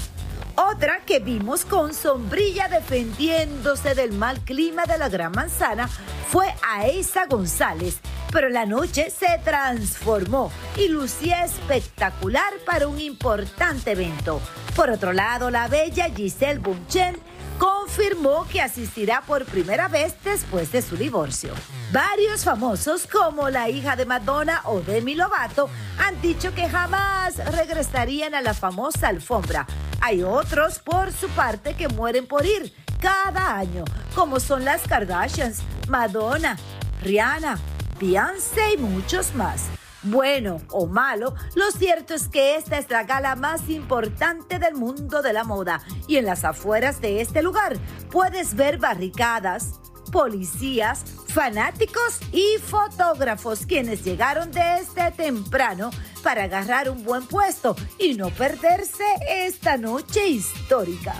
Otra 0.55 0.99
que 1.05 1.19
vimos 1.19 1.63
con 1.63 1.93
sombrilla 1.93 2.67
defendiéndose 2.67 3.95
del 3.95 4.11
mal 4.11 4.41
clima 4.41 4.83
de 4.85 4.97
la 4.97 5.07
Gran 5.07 5.31
Manzana 5.31 5.87
fue 6.27 6.53
Aisa 6.67 7.27
González, 7.27 7.99
pero 8.33 8.49
la 8.49 8.65
noche 8.65 9.11
se 9.11 9.39
transformó 9.45 10.51
y 10.75 10.89
lucía 10.89 11.45
espectacular 11.45 12.51
para 12.65 12.87
un 12.87 12.99
importante 12.99 13.91
evento. 13.91 14.41
Por 14.75 14.89
otro 14.89 15.13
lado, 15.13 15.51
la 15.51 15.67
bella 15.67 16.09
Giselle 16.13 16.57
Bunchen 16.57 17.15
confirmó 17.59 18.47
que 18.47 18.59
asistirá 18.59 19.21
por 19.21 19.45
primera 19.45 19.87
vez 19.87 20.15
después 20.23 20.71
de 20.71 20.81
su 20.81 20.97
divorcio. 20.97 21.53
Varios 21.91 22.43
famosos 22.43 23.05
como 23.05 23.49
la 23.51 23.69
hija 23.69 23.95
de 23.95 24.07
Madonna 24.07 24.61
o 24.65 24.81
Demi 24.81 25.13
Lovato 25.13 25.69
han 25.99 26.19
dicho 26.19 26.55
que 26.55 26.67
jamás 26.67 27.35
regresarían 27.55 28.33
a 28.33 28.41
la 28.41 28.55
famosa 28.55 29.09
alfombra. 29.09 29.67
Hay 30.01 30.23
otros 30.23 30.79
por 30.79 31.11
su 31.11 31.29
parte 31.29 31.75
que 31.75 31.87
mueren 31.87 32.25
por 32.25 32.45
ir. 32.45 32.73
cada 32.99 33.57
año, 33.57 33.83
como 34.15 34.39
son 34.39 34.63
las 34.63 34.83
Kardashians, 34.87 35.61
Madonna, 35.89 36.57
Rihanna, 37.01 37.59
Beyoncé 37.99 38.73
y 38.73 38.77
muchos 38.77 39.35
más. 39.35 39.69
Bueno 40.03 40.61
o 40.69 40.85
malo, 40.85 41.33
lo 41.55 41.71
cierto 41.71 42.13
es 42.13 42.27
que 42.27 42.57
esta 42.57 42.77
es 42.77 42.89
la 42.89 43.03
gala 43.03 43.35
más 43.35 43.69
importante 43.69 44.59
del 44.59 44.75
mundo 44.75 45.21
de 45.21 45.31
la 45.31 45.45
moda 45.45 45.81
y 46.07 46.17
en 46.17 46.25
las 46.25 46.43
afueras 46.43 46.99
de 46.99 47.21
este 47.21 47.41
lugar 47.41 47.77
puedes 48.11 48.55
ver 48.55 48.79
barricadas, 48.79 49.79
policías, 50.11 51.05
fanáticos 51.27 52.19
y 52.33 52.57
fotógrafos 52.61 53.65
quienes 53.65 54.03
llegaron 54.03 54.51
desde 54.51 55.11
temprano 55.11 55.89
para 56.21 56.43
agarrar 56.43 56.89
un 56.89 57.03
buen 57.03 57.25
puesto 57.25 57.75
y 57.97 58.15
no 58.15 58.29
perderse 58.29 59.05
esta 59.29 59.77
noche 59.77 60.27
histórica. 60.27 61.15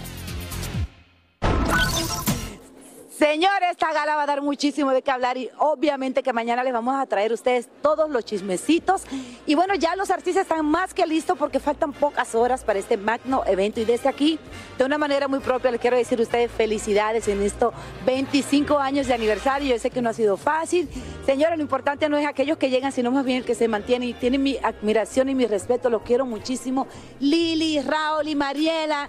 Señores, 3.18 3.70
esta 3.70 3.94
gala 3.94 4.16
va 4.16 4.24
a 4.24 4.26
dar 4.26 4.42
muchísimo 4.42 4.90
de 4.90 5.04
qué 5.04 5.12
hablar 5.12 5.38
y 5.38 5.48
obviamente 5.60 6.24
que 6.24 6.34
mañana 6.34 6.64
les 6.64 6.74
vamos 6.74 6.96
a 6.96 7.06
traer 7.06 7.30
a 7.30 7.36
ustedes 7.36 7.70
todos 7.84 8.10
los 8.10 8.26
chismecitos. 8.26 9.04
Y 9.46 9.54
bueno, 9.54 9.76
ya 9.76 9.96
los 9.96 10.10
artistas 10.10 10.44
están 10.44 10.66
más 10.66 10.96
que 10.96 11.06
listos 11.06 11.38
porque 11.38 11.60
faltan 11.60 11.94
pocas 11.94 12.34
horas 12.34 12.64
para 12.64 12.80
este 12.80 12.98
magno 12.98 13.44
evento. 13.46 13.80
Y 13.80 13.86
desde 13.86 14.10
aquí, 14.10 14.40
de 14.80 14.84
una 14.84 14.98
manera 14.98 15.28
muy 15.28 15.40
propia, 15.42 15.70
les 15.70 15.80
quiero 15.80 15.96
decir 15.96 16.20
a 16.20 16.24
ustedes 16.24 16.52
felicidades 16.52 17.28
en 17.28 17.44
estos 17.44 17.72
25 18.08 18.80
años 18.80 19.06
de 19.06 19.14
aniversario. 19.14 19.76
Yo 19.76 19.80
sé 19.80 19.92
que 19.92 20.02
no 20.02 20.10
ha 20.10 20.14
sido 20.14 20.36
fácil. 20.36 20.90
Señores, 21.24 21.56
lo 21.58 21.62
importante 21.62 22.10
no 22.10 22.18
es 22.18 22.26
aquellos 22.26 22.58
que 22.58 22.72
llegan, 22.72 22.92
sino 22.92 23.12
más 23.12 23.26
bien 23.26 23.38
el 23.38 23.46
que 23.46 23.54
se 23.54 23.68
mantiene 23.68 24.08
y 24.08 24.14
tienen 24.14 24.42
mi 24.42 24.58
admiración 24.58 25.30
y 25.30 25.36
mi 25.36 25.46
respeto. 25.46 25.92
Los 25.92 26.02
quiero 26.02 26.26
muchísimo. 26.26 26.88
Lili, 27.20 27.80
Raúl 27.80 28.28
y 28.28 28.34
Mariela 28.34 29.08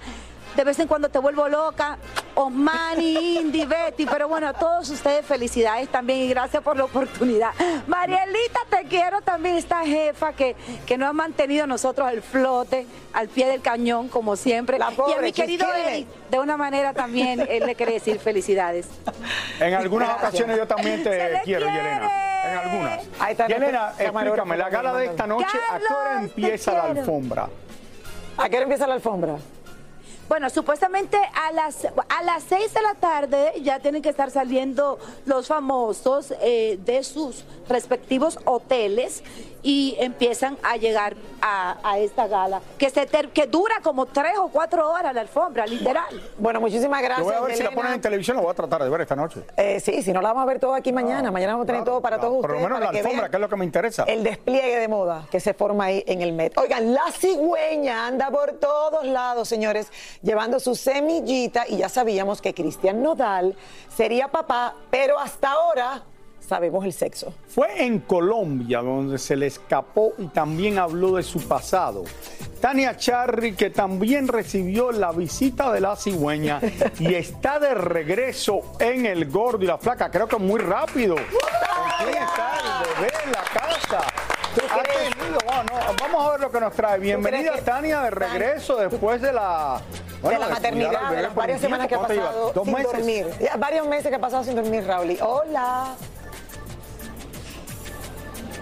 de 0.55 0.65
vez 0.65 0.79
en 0.79 0.89
cuando 0.89 1.09
te 1.09 1.19
vuelvo 1.19 1.49
loca, 1.49 1.99
Osmani, 2.35 3.39
Indy, 3.39 3.65
Betty, 3.65 4.07
pero 4.07 4.29
bueno, 4.29 4.49
a 4.49 4.53
todos 4.53 4.89
ustedes 4.91 5.25
felicidades 5.25 5.89
también 5.89 6.21
y 6.21 6.29
gracias 6.29 6.63
por 6.63 6.77
la 6.77 6.85
oportunidad. 6.85 7.51
Marielita, 7.87 8.61
te 8.71 8.85
quiero 8.85 9.21
también, 9.21 9.57
esta 9.57 9.85
jefa 9.85 10.33
que, 10.33 10.57
que 10.87 10.99
nos 10.99 11.11
ha 11.11 11.13
mantenido 11.13 11.67
nosotros 11.67 12.11
el 12.13 12.23
flote 12.23 12.87
al 13.13 13.29
pie 13.29 13.47
del 13.47 13.61
cañón, 13.61 14.09
como 14.09 14.37
siempre. 14.37 14.79
La 14.79 14.93
y 15.09 15.13
a 15.13 15.21
mi 15.21 15.33
querido. 15.33 15.67
Eric, 15.73 16.09
de 16.31 16.39
una 16.39 16.57
manera 16.57 16.93
también, 16.93 17.47
él 17.49 17.65
le 17.67 17.75
quiere 17.75 17.95
decir 17.95 18.19
felicidades. 18.19 18.89
En 19.61 19.75
algunas 19.75 20.09
Gracias. 20.09 20.29
ocasiones 20.29 20.57
yo 20.57 20.67
también 20.67 21.03
te 21.03 21.41
quiero, 21.45 21.67
quiere. 21.67 21.83
Yelena. 21.83 22.11
En 22.45 22.59
algunas. 22.59 23.01
Ahí 23.21 23.33
está 23.33 23.47
Yelena, 23.47 23.93
explícame, 23.99 24.57
la 24.57 24.69
gala 24.69 24.95
de 24.95 25.07
esta 25.07 25.27
noche, 25.27 25.57
¿a 25.71 25.79
qué 25.79 25.95
hora 25.95 26.21
empieza 26.21 26.73
la 26.73 26.83
alfombra? 26.85 27.49
¿A 28.37 28.49
qué 28.49 28.57
hora 28.57 28.65
empieza 28.65 28.87
la 28.87 28.95
alfombra? 28.95 29.37
Bueno, 30.27 30.49
supuestamente 30.49 31.19
a 31.35 31.53
las, 31.53 31.85
a 31.85 32.23
las 32.23 32.45
6 32.45 32.73
de 32.73 32.83
la 32.83 32.95
tarde 32.95 33.53
ya 33.63 33.81
tienen 33.81 34.01
que 34.01 34.09
estar 34.09 34.31
saliendo 34.31 34.99
los 35.27 35.49
famosos 35.49 36.33
eh, 36.41 36.79
de 36.83 37.05
sus 37.05 37.45
respectivos 37.69 38.39
hoteles 38.47 39.23
y 39.65 39.97
empiezan 39.99 40.57
a 40.63 40.77
llegar 40.77 41.17
a, 41.43 41.79
a 41.83 41.99
esta 41.99 42.29
gala, 42.29 42.61
que, 42.79 42.89
se 42.91 43.07
ter- 43.07 43.31
que 43.31 43.47
dura 43.49 43.77
como 43.83 44.07
tres 44.07 44.35
o 44.39 44.49
cuatro 44.49 44.89
horas 44.93 45.13
la 45.15 45.23
alfombra, 45.23 45.67
literal. 45.67 46.05
Bueno, 46.39 46.61
muchísimas 46.61 47.03
gracias. 47.03 47.27
Yo 47.27 47.33
voy 47.33 47.35
a 47.35 47.41
ver 47.41 47.57
si 47.57 47.63
la 47.65 47.71
ponen 47.73 47.95
en 47.95 48.01
televisión, 48.01 48.37
la 48.37 48.43
voy 48.43 48.53
a 48.53 48.55
tratar 48.55 48.85
de 48.85 48.91
ver 48.91 49.01
esta 49.01 49.17
noche. 49.17 49.43
Eh, 49.57 49.81
sí, 49.81 50.03
si 50.03 50.13
no 50.13 50.21
la 50.21 50.29
vamos 50.29 50.43
a 50.43 50.47
ver 50.47 50.61
todo 50.61 50.75
aquí 50.75 50.93
mañana. 50.93 51.31
Mañana 51.31 51.55
vamos 51.55 51.65
a 51.65 51.67
tener 51.67 51.83
todo 51.85 52.01
para 52.01 52.21
todos 52.21 52.43
Por 52.43 52.51
ustedes. 52.53 52.61
lo 52.63 52.69
menos 52.69 52.81
la 52.81 52.91
que 52.93 52.99
alfombra, 53.01 53.29
que 53.31 53.37
es 53.37 53.41
lo 53.41 53.49
que 53.49 53.57
me 53.57 53.65
interesa. 53.65 54.05
El 54.05 54.23
despliegue 54.23 54.79
de 54.79 54.87
moda 54.89 55.27
que 55.31 55.41
se 55.41 55.55
forma 55.55 55.87
ahí 55.87 56.05
en 56.07 56.21
el 56.23 56.33
Met. 56.35 56.57
Oigan, 56.59 56.93
la 56.93 57.11
cigüeña 57.13 58.07
anda 58.07 58.31
por 58.31 58.53
todos 58.53 59.05
lados, 59.07 59.49
señores, 59.49 59.89
llevando 60.23 60.61
su 60.61 60.75
semillita 60.75 61.65
y 61.69 61.79
ya 61.79 61.89
sabíamos 61.89 62.43
que 62.43 62.53
Cristian 62.53 63.03
Nodal 63.03 63.57
sería 63.95 64.29
papá, 64.29 64.75
pero 64.91 65.19
hasta 65.19 65.53
ahora 65.53 66.03
sabemos 66.47 66.85
el 66.85 66.93
sexo. 66.93 67.33
Fue 67.49 67.85
en 67.85 68.01
Colombia 68.01 68.81
donde 68.83 69.19
se 69.19 69.37
le 69.37 69.47
escapó 69.47 70.13
y 70.19 70.27
también 70.29 70.79
habló 70.79 71.17
de 71.17 71.23
su 71.23 71.41
pasado. 71.47 72.05
Tania 72.61 72.97
Charry, 72.97 73.55
que 73.55 73.69
también 73.71 74.27
recibió 74.29 74.91
la 74.91 75.13
visita 75.13 75.71
de 75.73 75.81
la 75.81 75.97
cigüeña 75.97 76.61
y 76.99 77.15
está 77.15 77.59
de 77.59 77.75
regreso 77.75 78.61
en 78.79 79.05
el 79.05 79.31
gordo 79.31 79.63
y 79.65 79.67
la 79.67 79.77
flaca. 79.79 80.11
Creo 80.11 80.27
que 80.27 80.37
muy 80.37 80.61
rápido. 80.61 81.15
¿Con 81.17 82.07
quién 82.07 82.23
está 82.23 82.53
el 82.59 82.95
bebé 83.01 83.13
en 83.25 83.33
la 83.33 83.43
casa? 83.43 83.99
Ha 84.55 84.83
tenido- 84.85 85.39
bueno, 85.45 85.63
no, 85.65 85.95
vamos 86.01 86.27
a 86.27 86.31
ver 86.31 86.41
lo 86.41 86.51
que 86.51 86.61
nos 86.61 86.73
trae. 86.75 86.99
Bienvenida 87.01 87.53
Tania 87.65 88.01
de 88.03 88.11
regreso 88.11 88.77
después 88.77 89.21
de 89.21 89.33
la, 89.33 89.81
bueno, 90.23 90.41
de 90.47 90.53
maternidad, 90.53 91.11
de 91.11 91.23
las 91.23 91.35
varias 91.35 91.61
semanas 91.61 91.87
que 91.89 91.97
ha 91.97 92.01
pasado 92.01 92.53
¿Dos 92.55 92.65
sin 92.65 92.73
meses? 92.75 92.93
dormir. 92.93 93.27
Ya, 93.41 93.57
varios 93.57 93.87
meses 93.89 94.09
que 94.09 94.15
ha 94.15 94.21
pasado 94.21 94.45
sin 94.45 94.55
dormir, 94.55 94.87
Raúl. 94.87 95.19
Hola. 95.21 95.97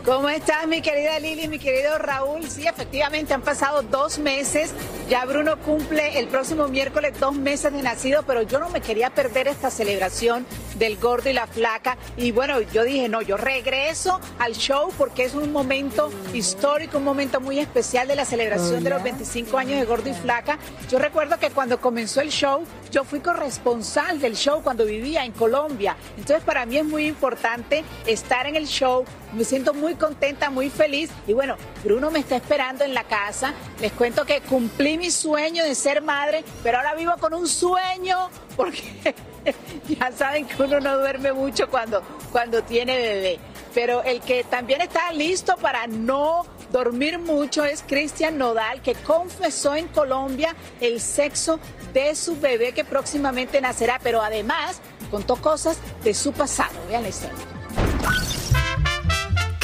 ¿Cómo 0.05 0.29
estás, 0.29 0.67
mi 0.67 0.83
querida 0.83 1.21
Lili, 1.21 1.47
mi 1.47 1.61
querido 1.61 1.97
Raúl? 1.97 2.51
Sí, 2.51 2.67
efectivamente, 2.67 3.35
han 3.35 3.43
pasado 3.43 3.83
dos 3.83 4.19
meses. 4.19 4.75
Ya 5.09 5.25
Bruno 5.27 5.59
cumple 5.59 6.19
el 6.19 6.29
próximo 6.29 6.69
miércoles 6.69 7.13
dos 7.21 7.35
meses 7.35 7.73
de 7.73 7.83
nacido, 7.83 8.23
pero 8.23 8.43
yo 8.43 8.59
no 8.59 8.71
me 8.71 8.81
quería 8.81 9.11
perder 9.11 9.49
esta 9.49 9.71
celebración 9.71 10.47
del 10.77 10.97
gordo 10.97 11.29
y 11.29 11.33
la 11.33 11.47
flaca. 11.47 11.99
Y 12.17 12.31
bueno, 12.31 12.61
yo 12.61 12.85
dije, 12.85 13.09
no, 13.09 13.21
yo 13.21 13.37
regreso 13.37 14.21
al 14.39 14.55
show 14.55 14.91
porque 14.97 15.25
es 15.25 15.35
un 15.35 15.53
momento 15.53 16.11
histórico, 16.33 16.99
un 16.99 17.05
momento 17.05 17.41
muy 17.41 17.59
especial 17.59 18.09
de 18.09 18.17
la 18.17 18.25
celebración 18.25 18.83
de 18.83 18.91
los 18.91 19.03
25 19.03 19.59
años 19.59 19.81
de 19.81 19.87
gordo 19.87 20.09
y 20.09 20.15
flaca. 20.15 20.59
Yo 20.91 20.99
recuerdo 20.99 21.39
que 21.39 21.51
cuando 21.51 21.81
comenzó 21.81 22.21
el 22.21 22.31
show, 22.31 22.65
yo 22.91 23.05
fui 23.05 23.21
corresponsal 23.21 24.21
del 24.21 24.37
show 24.37 24.63
cuando 24.63 24.85
vivía 24.85 25.25
en 25.25 25.33
Colombia. 25.33 25.97
Entonces, 26.17 26.45
para 26.45 26.65
mí 26.65 26.79
es 26.79 26.85
muy 26.85 27.07
importante 27.07 27.85
estar 28.07 28.47
en 28.47 28.57
el 28.57 28.67
show. 28.67 29.05
Me 29.33 29.45
siento 29.45 29.73
muy 29.75 29.95
contenta, 29.95 30.51
muy 30.51 30.71
feliz. 30.71 31.11
Y 31.27 31.33
bueno, 31.33 31.57
Bruno 31.85 32.11
me 32.11 32.19
está 32.19 32.37
esperando 32.37 32.85
en 32.85 32.95
la 32.95 33.05
casa. 33.05 33.55
Les 33.81 33.93
cuento 33.93 34.25
que 34.25 34.41
cumplí 34.43 34.92
mi 34.99 35.11
sueño 35.11 35.65
de 35.65 35.75
ser 35.75 36.03
madre, 36.03 36.45
pero 36.63 36.79
ahora 36.79 36.95
vivo 36.95 37.13
con 37.19 37.35
un 37.35 37.49
sueño 37.49 38.31
porque 38.57 39.15
ya 39.89 40.13
saben 40.13 40.47
que 40.47 40.63
uno 40.63 40.81
no 40.81 40.99
duerme 40.99 41.33
mucho 41.33 41.69
cuando, 41.69 42.03
cuando 42.31 42.63
tiene 42.63 42.97
bebé. 42.97 43.39
Pero 43.75 44.03
el 44.03 44.21
que 44.21 44.45
también 44.45 44.83
está 44.83 45.13
listo 45.13 45.57
para 45.57 45.87
no 45.87 46.45
dormir 46.71 47.19
mucho 47.19 47.65
es 47.65 47.83
Cristian 47.87 48.39
Nodal, 48.39 48.83
que 48.83 48.95
confesó 48.95 49.75
en 49.75 49.89
Colombia 49.89 50.55
el 50.81 51.01
sexo 51.01 51.59
de 51.93 52.15
su 52.15 52.39
bebé 52.39 52.73
que 52.73 52.85
próximamente 52.85 53.61
nacerá, 53.61 53.99
pero 54.03 54.23
además 54.23 54.81
contó 55.11 55.37
cosas 55.37 55.79
de 56.03 56.15
su 56.15 56.33
pasado. 56.33 56.75
Vean 56.89 57.03
la 57.03 57.09
historia. 57.11 57.62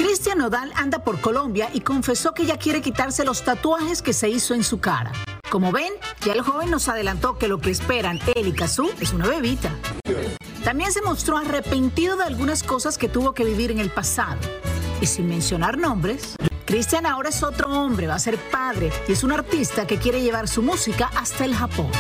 Cristian 0.09 0.39
Nodal 0.39 0.73
anda 0.75 1.01
por 1.01 1.21
Colombia 1.21 1.69
y 1.75 1.83
confesó 1.83 2.33
que 2.33 2.47
ya 2.47 2.57
quiere 2.57 2.81
quitarse 2.81 3.27
los 3.27 3.45
tatuajes 3.45 4.01
que 4.01 4.15
se 4.15 4.31
hizo 4.31 4.55
en 4.55 4.65
su 4.65 4.81
cara. 4.81 5.13
Como 5.51 5.71
ven, 5.71 5.93
ya 6.25 6.33
el 6.33 6.41
joven 6.41 6.71
nos 6.71 6.89
adelantó 6.89 7.37
que 7.37 7.47
lo 7.47 7.59
que 7.59 7.71
esperan 7.71 8.19
él 8.35 8.49
y 8.49 8.53
Kazú 8.53 8.91
es 9.03 9.13
una 9.13 9.27
bebita. 9.27 9.71
También 10.65 10.93
se 10.93 11.03
mostró 11.03 11.37
arrepentido 11.37 12.17
de 12.17 12.25
algunas 12.25 12.63
cosas 12.63 12.97
que 12.97 13.11
tuvo 13.11 13.35
que 13.35 13.45
vivir 13.45 13.71
en 13.71 13.81
el 13.81 13.91
pasado. 13.91 14.39
Y 15.03 15.07
sin 15.07 15.29
mencionar 15.29 15.77
nombres, 15.77 16.37
Cristian 16.65 17.05
ahora 17.05 17.29
es 17.29 17.43
otro 17.43 17.71
hombre, 17.71 18.07
va 18.07 18.15
a 18.15 18.19
ser 18.19 18.39
padre 18.39 18.91
y 19.09 19.13
es 19.13 19.23
un 19.23 19.33
artista 19.33 19.87
que 19.87 19.99
quiere 19.99 20.23
llevar 20.23 20.49
su 20.49 20.63
música 20.63 21.11
hasta 21.17 21.45
el 21.45 21.55
Japón. 21.55 21.91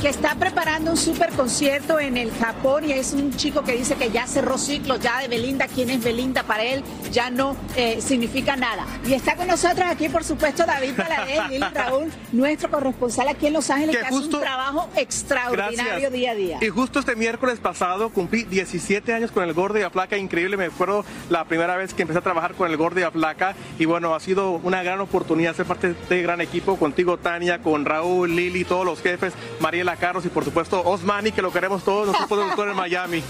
Porque 0.00 0.16
está 0.16 0.34
preparando 0.34 0.92
un 0.92 0.96
super 0.96 1.28
concierto 1.32 2.00
en 2.00 2.16
el 2.16 2.32
Japón 2.32 2.88
y 2.88 2.92
es 2.92 3.12
un 3.12 3.36
chico 3.36 3.62
que 3.62 3.72
dice 3.72 3.96
que 3.96 4.10
ya 4.10 4.26
cerró 4.26 4.56
ciclos, 4.56 4.98
ya 4.98 5.20
de 5.20 5.28
Belinda, 5.28 5.68
quién 5.68 5.90
es 5.90 6.02
Belinda 6.02 6.42
para 6.42 6.64
él, 6.64 6.82
ya 7.12 7.28
no 7.28 7.54
eh, 7.76 8.00
significa 8.00 8.56
nada. 8.56 8.86
Y 9.04 9.12
está 9.12 9.36
con 9.36 9.46
nosotros 9.46 9.86
aquí, 9.86 10.08
por 10.08 10.24
supuesto, 10.24 10.64
David 10.64 10.94
Paladés, 10.96 11.40
Lili 11.50 11.66
Raúl, 11.74 12.10
nuestro 12.32 12.70
corresponsal 12.70 13.28
aquí 13.28 13.48
en 13.48 13.52
Los 13.52 13.68
Ángeles, 13.68 13.94
Que 13.94 14.00
que, 14.00 14.06
hace 14.06 14.16
un 14.16 14.30
trabajo 14.30 14.88
extraordinario 14.96 15.84
Gracias. 15.84 16.12
día 16.12 16.30
a 16.30 16.34
día. 16.34 16.58
Y 16.62 16.70
justo 16.70 17.00
este 17.00 17.14
miércoles 17.14 17.58
pasado 17.58 18.08
cumplí 18.08 18.44
17 18.44 19.12
años 19.12 19.30
con 19.30 19.44
el 19.44 19.52
Gordo 19.52 19.78
y 19.78 19.82
la 19.82 19.90
Flaca, 19.90 20.16
increíble, 20.16 20.56
me 20.56 20.64
acuerdo 20.64 21.04
la 21.28 21.44
primera 21.44 21.76
vez 21.76 21.92
que 21.92 22.00
empecé 22.00 22.20
a 22.20 22.22
trabajar 22.22 22.54
con 22.54 22.70
el 22.70 22.78
Gordo 22.78 23.00
y 23.00 23.02
la 23.02 23.10
Flaca 23.10 23.54
y 23.78 23.84
bueno, 23.84 24.14
ha 24.14 24.20
sido 24.20 24.52
una 24.62 24.82
gran 24.82 25.00
oportunidad 25.02 25.54
ser 25.54 25.66
parte 25.66 25.88
de 25.88 25.92
este 25.92 26.22
gran 26.22 26.40
equipo 26.40 26.78
contigo 26.78 27.18
Tania, 27.18 27.58
con 27.58 27.84
Raúl, 27.84 28.34
Lili, 28.34 28.64
todos 28.64 28.86
los 28.86 29.02
jefes, 29.02 29.34
Mariela 29.60 29.89
Carlos 29.96 30.24
y 30.24 30.28
por 30.28 30.44
supuesto 30.44 30.82
Osmani, 30.84 31.32
que 31.32 31.42
lo 31.42 31.52
queremos 31.52 31.84
todos, 31.84 32.06
nuestro 32.06 32.28
productor 32.36 32.68
en 32.68 32.76
Miami. 32.76 33.22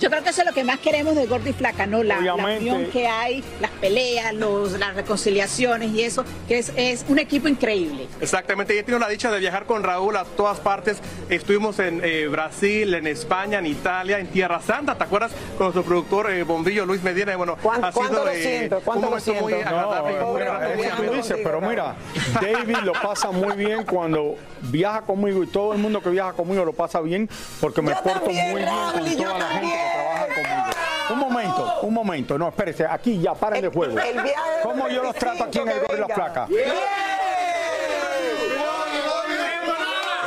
Yo 0.00 0.10
creo 0.10 0.22
que 0.22 0.30
eso 0.30 0.42
es 0.42 0.46
lo 0.46 0.52
que 0.52 0.64
más 0.64 0.78
queremos 0.78 1.14
de 1.14 1.26
Gordo 1.26 1.48
y 1.48 1.52
Flaca, 1.52 1.86
¿no? 1.86 2.02
La, 2.02 2.20
la 2.20 2.34
unión 2.34 2.86
que 2.92 3.06
hay, 3.06 3.42
las 3.60 3.70
peleas, 3.72 4.34
los, 4.34 4.72
las 4.78 4.94
reconciliaciones 4.94 5.90
y 5.90 6.02
eso, 6.02 6.24
que 6.48 6.58
es, 6.58 6.72
es 6.76 7.04
un 7.08 7.18
equipo 7.18 7.48
increíble. 7.48 8.08
Exactamente, 8.20 8.74
yo 8.74 8.80
he 8.80 8.82
tenido 8.82 8.98
la 8.98 9.08
dicha 9.08 9.30
de 9.30 9.38
viajar 9.38 9.66
con 9.66 9.82
Raúl 9.82 10.16
a 10.16 10.24
todas 10.24 10.60
partes. 10.60 10.98
Estuvimos 11.28 11.78
en 11.78 12.00
eh, 12.04 12.26
Brasil, 12.28 12.94
en 12.94 13.06
España, 13.06 13.58
en 13.58 13.66
Italia, 13.66 14.18
en 14.18 14.26
Tierra 14.28 14.60
Santa, 14.60 14.96
¿te 14.96 15.04
acuerdas? 15.04 15.32
Con 15.56 15.66
nuestro 15.66 15.82
productor 15.82 16.30
eh, 16.30 16.42
Bombillo 16.42 16.86
Luis 16.86 17.02
Medina. 17.02 17.32
Y 17.32 17.36
bueno, 17.36 17.52
ha 17.52 17.62
cuánto 17.62 17.92
sido 17.92 18.24
lo 18.24 18.30
eh, 18.30 18.42
siento? 18.42 18.78
un 18.78 18.82
¿Cuánto 18.82 19.04
lo 19.06 19.10
momento 19.10 19.34
muy 19.42 19.52
agradable. 19.54 20.18
No, 20.18 20.26
muy 20.26 20.40
mira, 20.40 20.56
agradable. 20.56 21.08
tú 21.08 21.14
dices, 21.14 21.38
pero 21.42 21.60
mira, 21.60 21.94
David 22.40 22.76
lo 22.84 22.92
pasa 22.92 23.30
muy 23.30 23.56
bien 23.56 23.84
cuando 23.84 24.36
viaja 24.62 25.02
conmigo 25.02 25.42
y 25.42 25.46
todo 25.46 25.72
el 25.72 25.78
mundo 25.78 25.91
que 26.00 26.10
viaja 26.10 26.32
conmigo 26.32 26.64
lo 26.64 26.72
pasa 26.72 27.00
bien 27.00 27.28
porque 27.60 27.82
me 27.82 27.94
porto 27.96 28.30
muy 28.30 28.34
bien 28.34 28.68
con 28.92 29.16
toda 29.16 29.38
la 29.38 29.48
gente 29.48 29.66
que 29.68 29.90
trabaja 29.92 30.26
conmigo. 30.26 30.62
Un 31.10 31.18
momento, 31.18 31.80
un 31.82 31.94
momento, 31.94 32.38
no, 32.38 32.48
espérese, 32.48 32.86
aquí 32.86 33.20
ya, 33.20 33.34
paren 33.34 33.60
de 33.62 33.68
juego. 33.68 33.98
el 33.98 34.16
¿Cómo 34.62 34.88
yo 34.88 35.02
los 35.02 35.14
trato 35.16 35.44
aquí 35.44 35.58
en 35.58 35.68
el 35.68 35.80
Gordo 35.80 35.96
y 35.96 36.00
la. 36.00 36.14
Flaca? 36.14 36.46
De 36.46 36.64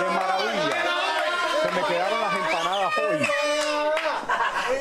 maravilla. 0.09 0.83
Se 1.63 1.71
me 1.71 1.87
quedaron 1.87 2.21
las 2.21 2.35
empanadas 2.35 2.93
hoy. 2.97 3.44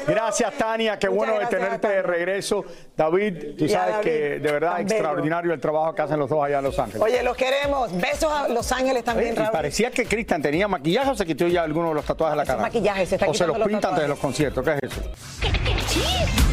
Gracias, 0.07 0.55
Tania. 0.55 0.99
Qué 0.99 1.09
bueno 1.09 1.38
de 1.38 1.47
tenerte 1.47 1.88
de 1.88 2.03
regreso. 2.03 2.64
David, 2.97 3.57
tú 3.59 3.68
sabes 3.68 3.94
David, 3.97 4.05
que 4.05 4.18
de 4.40 4.53
verdad 4.53 4.77
bello. 4.77 4.88
extraordinario 4.88 5.53
el 5.53 5.61
trabajo 5.61 5.94
que 5.94 6.03
hacen 6.03 6.18
los 6.18 6.29
dos 6.29 6.44
allá 6.44 6.59
en 6.59 6.64
Los 6.64 6.79
Ángeles. 6.79 7.03
Oye, 7.03 7.23
los 7.23 7.37
queremos. 7.37 7.92
Besos 7.97 8.31
a 8.33 8.49
Los 8.49 8.70
Ángeles 8.73 9.05
también, 9.05 9.31
Oye, 9.33 9.40
y 9.40 9.42
Raúl. 9.42 9.53
parecía 9.53 9.90
que 9.90 10.07
Cristian 10.07 10.40
tenía 10.42 10.68
maquillaje 10.68 11.11
o 11.11 11.14
se 11.14 11.27
quitó 11.27 11.47
ya 11.49 11.62
algunos 11.62 11.90
de 11.90 11.94
los 11.97 12.05
tatuajes 12.05 12.33
de 12.33 12.37
la 12.37 12.47
cara. 12.47 12.62
maquillaje, 12.62 13.07
se 13.07 13.14
está 13.16 13.29
O 13.29 13.35
se 13.35 13.47
los 13.47 13.59
pintan 13.59 13.90
antes 13.90 14.03
de 14.03 14.09
los 14.09 14.18
conciertos. 14.18 14.64
¿Qué 14.64 14.73
es 14.73 14.92
eso? 14.92 16.43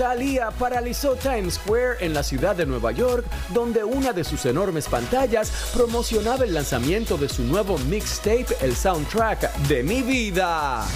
Thalía 0.00 0.50
paralizó 0.50 1.14
Times 1.14 1.56
Square 1.56 1.98
en 2.00 2.14
la 2.14 2.22
ciudad 2.22 2.56
de 2.56 2.64
Nueva 2.64 2.90
York, 2.90 3.22
donde 3.50 3.84
una 3.84 4.14
de 4.14 4.24
sus 4.24 4.46
enormes 4.46 4.88
pantallas 4.88 5.52
promocionaba 5.74 6.46
el 6.46 6.54
lanzamiento 6.54 7.18
de 7.18 7.28
su 7.28 7.42
nuevo 7.42 7.76
mixtape, 7.76 8.46
el 8.62 8.74
soundtrack 8.74 9.54
de 9.68 9.82
mi 9.82 10.00
vida. 10.00 10.86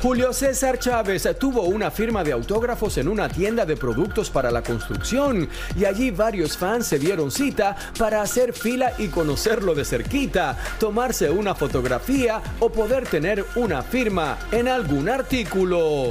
Julio 0.00 0.32
César 0.32 0.78
Chávez 0.78 1.28
tuvo 1.38 1.64
una 1.64 1.90
firma 1.90 2.24
de 2.24 2.32
autógrafos 2.32 2.96
en 2.96 3.06
una 3.06 3.28
tienda 3.28 3.66
de 3.66 3.76
productos 3.76 4.30
para 4.30 4.50
la 4.50 4.62
construcción 4.62 5.46
y 5.78 5.84
allí 5.84 6.10
varios 6.10 6.56
fans 6.56 6.86
se 6.86 6.98
dieron 6.98 7.30
cita 7.30 7.76
para 7.98 8.22
hacer 8.22 8.54
fila 8.54 8.94
y 8.96 9.08
conocerlo 9.08 9.74
de 9.74 9.84
cerquita, 9.84 10.56
tomarse 10.80 11.28
una 11.28 11.54
fotografía 11.54 12.40
o 12.60 12.70
poder 12.72 13.06
tener 13.06 13.44
una 13.56 13.82
firma 13.82 14.38
en 14.52 14.68
algún 14.68 15.10
artículo. 15.10 16.08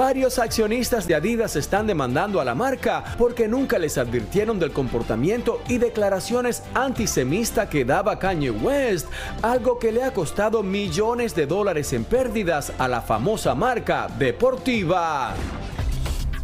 Varios 0.00 0.38
accionistas 0.38 1.06
de 1.06 1.14
Adidas 1.14 1.56
están 1.56 1.86
demandando 1.86 2.40
a 2.40 2.44
la 2.46 2.54
marca 2.54 3.04
porque 3.18 3.46
nunca 3.46 3.78
les 3.78 3.98
advirtieron 3.98 4.58
del 4.58 4.72
comportamiento 4.72 5.60
y 5.68 5.76
declaraciones 5.76 6.62
antisemita 6.72 7.68
que 7.68 7.84
daba 7.84 8.18
Kanye 8.18 8.50
West, 8.50 9.08
algo 9.42 9.78
que 9.78 9.92
le 9.92 10.02
ha 10.02 10.14
costado 10.14 10.62
millones 10.62 11.34
de 11.34 11.44
dólares 11.44 11.92
en 11.92 12.04
pérdidas 12.04 12.72
a 12.78 12.88
la 12.88 13.02
famosa 13.02 13.54
marca 13.54 14.08
deportiva. 14.18 15.34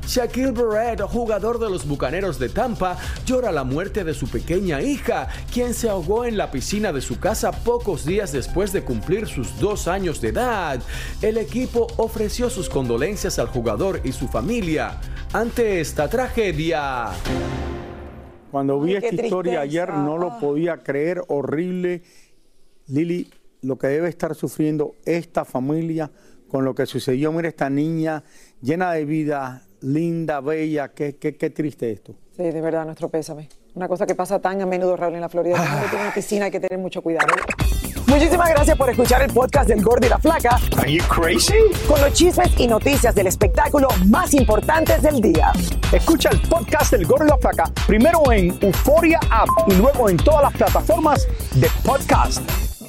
Shaquille 0.07 0.53
Barrett, 0.53 1.01
jugador 1.03 1.59
de 1.59 1.69
los 1.69 1.87
Bucaneros 1.87 2.38
de 2.38 2.49
Tampa, 2.49 2.97
llora 3.25 3.51
la 3.51 3.64
muerte 3.64 4.05
de 4.05 4.14
su 4.14 4.29
pequeña 4.29 4.81
hija, 4.81 5.29
quien 5.53 5.75
se 5.75 5.88
ahogó 5.88 6.25
en 6.25 6.37
la 6.37 6.51
piscina 6.51 6.92
de 6.92 7.01
su 7.01 7.19
casa 7.19 7.51
pocos 7.51 8.07
días 8.07 8.31
después 8.31 8.73
de 8.73 8.83
cumplir 8.83 9.27
sus 9.27 9.59
dos 9.59 9.88
años 9.88 10.21
de 10.21 10.29
edad. 10.29 10.81
El 11.23 11.38
equipo 11.38 11.88
ofreció 11.97 12.51
sus 12.51 12.69
condolencias 12.69 13.38
al 13.38 13.49
jugador 13.49 14.01
y 14.05 14.12
su 14.12 14.29
familia 14.29 15.01
ante 15.33 15.81
esta 15.81 16.09
tragedia. 16.09 17.09
Cuando 18.53 18.81
vi 18.81 18.95
Ay, 18.95 19.05
esta 19.05 19.25
historia 19.25 19.61
ayer 19.61 19.92
no 19.92 20.16
lo 20.19 20.38
podía 20.38 20.79
creer, 20.79 21.23
horrible. 21.29 22.03
Lili, 22.87 23.29
lo 23.62 23.77
que 23.77 23.88
debe 23.88 24.09
estar 24.09 24.35
sufriendo 24.37 24.95
esta 25.05 25.45
familia 25.45 26.11
con 26.49 26.64
lo 26.64 26.75
que 26.75 26.87
sucedió. 26.87 27.33
Mira 27.33 27.49
esta 27.49 27.69
niña 27.69 28.23
llena 28.62 28.92
de 28.92 29.05
vida, 29.05 29.65
linda, 29.87 30.40
bella. 30.40 30.88
Qué, 30.88 31.16
qué, 31.16 31.37
qué 31.37 31.51
triste 31.51 31.90
esto. 31.90 32.14
Sí, 32.37 32.42
de 32.42 32.61
verdad, 32.61 32.85
nuestro 32.85 33.09
pésame. 33.09 33.49
Una 33.75 33.88
cosa 33.88 34.07
que 34.07 34.14
pasa 34.14 34.40
tan 34.40 34.61
a 34.61 34.66
menudo, 34.66 34.96
Raúl, 34.96 35.14
en 35.14 35.20
la 35.20 35.29
Florida. 35.29 35.57
Tiene 35.90 36.05
una 36.05 36.14
piscina, 36.14 36.46
hay 36.46 36.51
que 36.51 36.61
tener 36.61 36.79
mucho 36.79 37.03
cuidado. 37.03 37.27
Muchísimas 38.07 38.51
gracias 38.51 38.77
por 38.77 38.88
escuchar 38.88 39.22
el 39.22 39.33
podcast 39.33 39.68
del 39.68 39.83
Gordo 39.83 40.07
y 40.07 40.11
la 40.11 40.18
Flaca. 40.18 40.59
Are 40.79 40.90
you 40.90 41.03
crazy? 41.09 41.55
Con 41.88 42.01
los 42.01 42.12
chismes 42.12 42.49
y 42.59 42.66
noticias 42.66 43.14
del 43.14 43.27
espectáculo 43.27 43.88
más 44.07 44.33
importantes 44.33 45.03
del 45.03 45.20
día. 45.20 45.53
Escucha 45.92 46.31
el 46.31 46.40
podcast 46.49 46.92
del 46.92 47.05
Gordo 47.05 47.27
y 47.27 47.29
la 47.29 47.38
Flaca 47.38 47.70
primero 47.87 48.20
en 48.31 48.57
Euforia 48.61 49.20
App 49.31 49.49
y 49.66 49.75
luego 49.75 50.09
en 50.09 50.16
todas 50.16 50.42
las 50.42 50.53
plataformas 50.53 51.27
de 51.55 51.68
podcast. 51.85 52.65